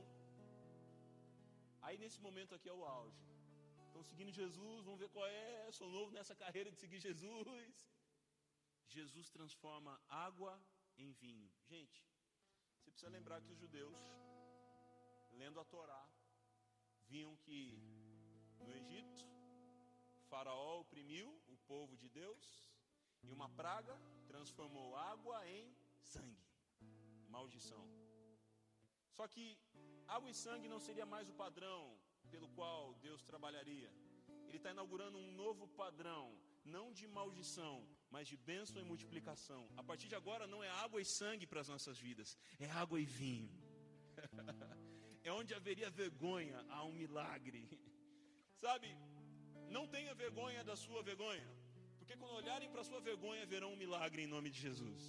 [1.86, 3.24] Aí nesse momento aqui é o auge.
[3.88, 7.76] Estão seguindo Jesus, vamos ver qual é, sou novo nessa carreira de seguir Jesus.
[8.94, 10.54] Jesus transforma água
[10.98, 11.52] em vinho.
[11.72, 12.00] Gente,
[12.78, 13.98] você precisa lembrar que os judeus,
[15.32, 16.06] lendo a Torá,
[17.08, 17.60] viam que
[18.60, 19.26] no Egito,
[20.30, 22.72] Faraó oprimiu o povo de Deus
[23.24, 23.96] e uma praga
[24.28, 26.46] transformou água em sangue.
[27.28, 27.84] Maldição.
[29.12, 29.58] Só que
[30.08, 31.98] água e sangue não seria mais o padrão
[32.30, 33.92] pelo qual Deus trabalharia.
[34.48, 39.62] Ele está inaugurando um novo padrão, não de maldição, mas de bênção e multiplicação.
[39.82, 42.30] A partir de agora não é água e sangue para as nossas vidas,
[42.66, 43.52] é água e vinho.
[45.28, 47.64] é onde haveria vergonha, há um milagre.
[48.66, 48.90] Sabe,
[49.76, 51.48] não tenha vergonha da sua vergonha,
[51.98, 55.02] porque quando olharem para a sua vergonha, verão um milagre em nome de Jesus.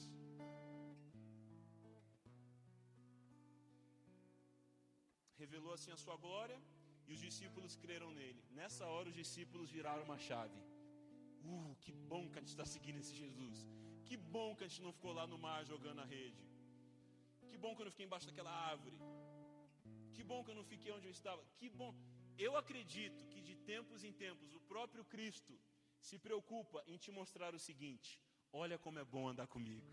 [5.43, 6.59] Revelou assim a sua glória
[7.07, 8.43] e os discípulos creram nele.
[8.61, 10.59] Nessa hora, os discípulos viraram uma chave.
[11.45, 13.59] Uh, que bom que a gente está seguindo esse Jesus.
[14.07, 16.45] Que bom que a gente não ficou lá no mar jogando a rede.
[17.49, 18.99] Que bom que eu não fiquei embaixo daquela árvore.
[20.15, 21.43] Que bom que eu não fiquei onde eu estava.
[21.59, 21.95] Que bom.
[22.47, 25.55] Eu acredito que de tempos em tempos o próprio Cristo
[26.01, 28.21] se preocupa em te mostrar o seguinte:
[28.53, 29.93] olha como é bom andar comigo.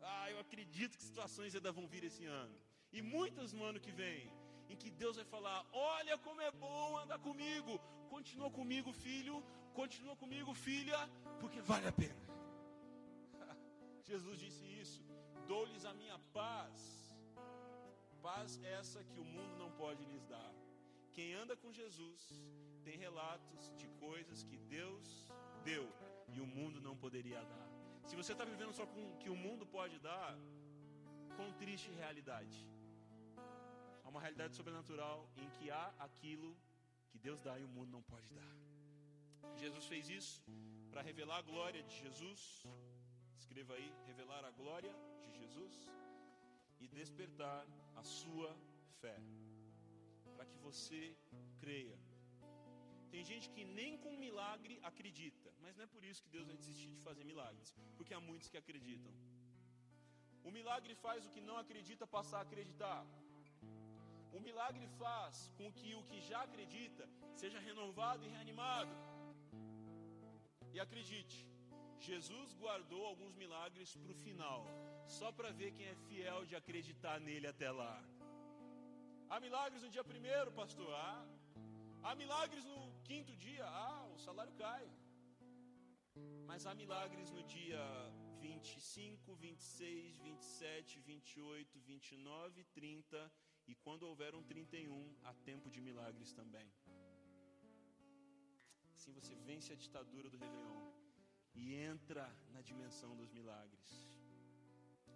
[0.00, 2.56] Ah, eu acredito que situações ainda vão vir esse ano.
[2.92, 4.32] E muitas no ano que vem,
[4.68, 7.80] em que Deus vai falar: olha como é bom andar comigo.
[8.16, 9.36] Continua comigo, filho.
[9.80, 10.98] Continua comigo, filha,
[11.40, 12.22] porque vale a pena.
[14.10, 15.02] Jesus disse isso:
[15.46, 16.80] dou-lhes a minha paz.
[18.22, 20.52] Paz essa que o mundo não pode lhes dar.
[21.12, 22.22] Quem anda com Jesus
[22.86, 25.06] tem relatos de coisas que Deus
[25.64, 25.86] deu
[26.34, 27.68] e o mundo não poderia dar.
[28.08, 30.36] Se você está vivendo só com o que o mundo pode dar,
[31.36, 32.58] com triste realidade.
[34.04, 36.56] Há uma realidade sobrenatural em que há aquilo
[37.10, 38.54] que Deus dá e o mundo não pode dar.
[39.62, 40.42] Jesus fez isso
[40.90, 42.40] para revelar a glória de Jesus.
[43.42, 44.94] Escreva aí, revelar a glória
[45.24, 45.74] de Jesus
[46.80, 47.66] e despertar
[48.00, 48.50] a sua
[49.00, 49.16] fé
[50.34, 51.02] para que você
[51.62, 51.98] creia.
[53.12, 56.56] Tem gente que nem com milagre acredita, mas não é por isso que Deus vai
[56.56, 59.12] desistir de fazer milagres, porque há muitos que acreditam.
[60.48, 63.00] O milagre faz o que não acredita passar a acreditar.
[64.32, 68.94] O milagre faz com que o que já acredita seja renovado e reanimado.
[70.72, 71.38] E acredite,
[71.98, 74.66] Jesus guardou alguns milagres para o final,
[75.06, 77.96] só para ver quem é fiel de acreditar nele até lá.
[79.30, 80.90] Há milagres no dia primeiro, pastor?
[80.94, 81.26] Ah.
[82.02, 83.64] Há milagres no quinto dia?
[83.66, 84.86] Ah, o salário cai.
[86.46, 87.82] Mas há milagres no dia
[88.40, 93.32] 25, 26, 27, 28, 29, 30
[93.70, 96.68] e quando houver um 31, há tempo de milagres também.
[98.94, 100.90] Assim você vence a ditadura do Réveillon
[101.54, 103.88] e entra na dimensão dos milagres.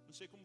[0.07, 0.41] Não sei como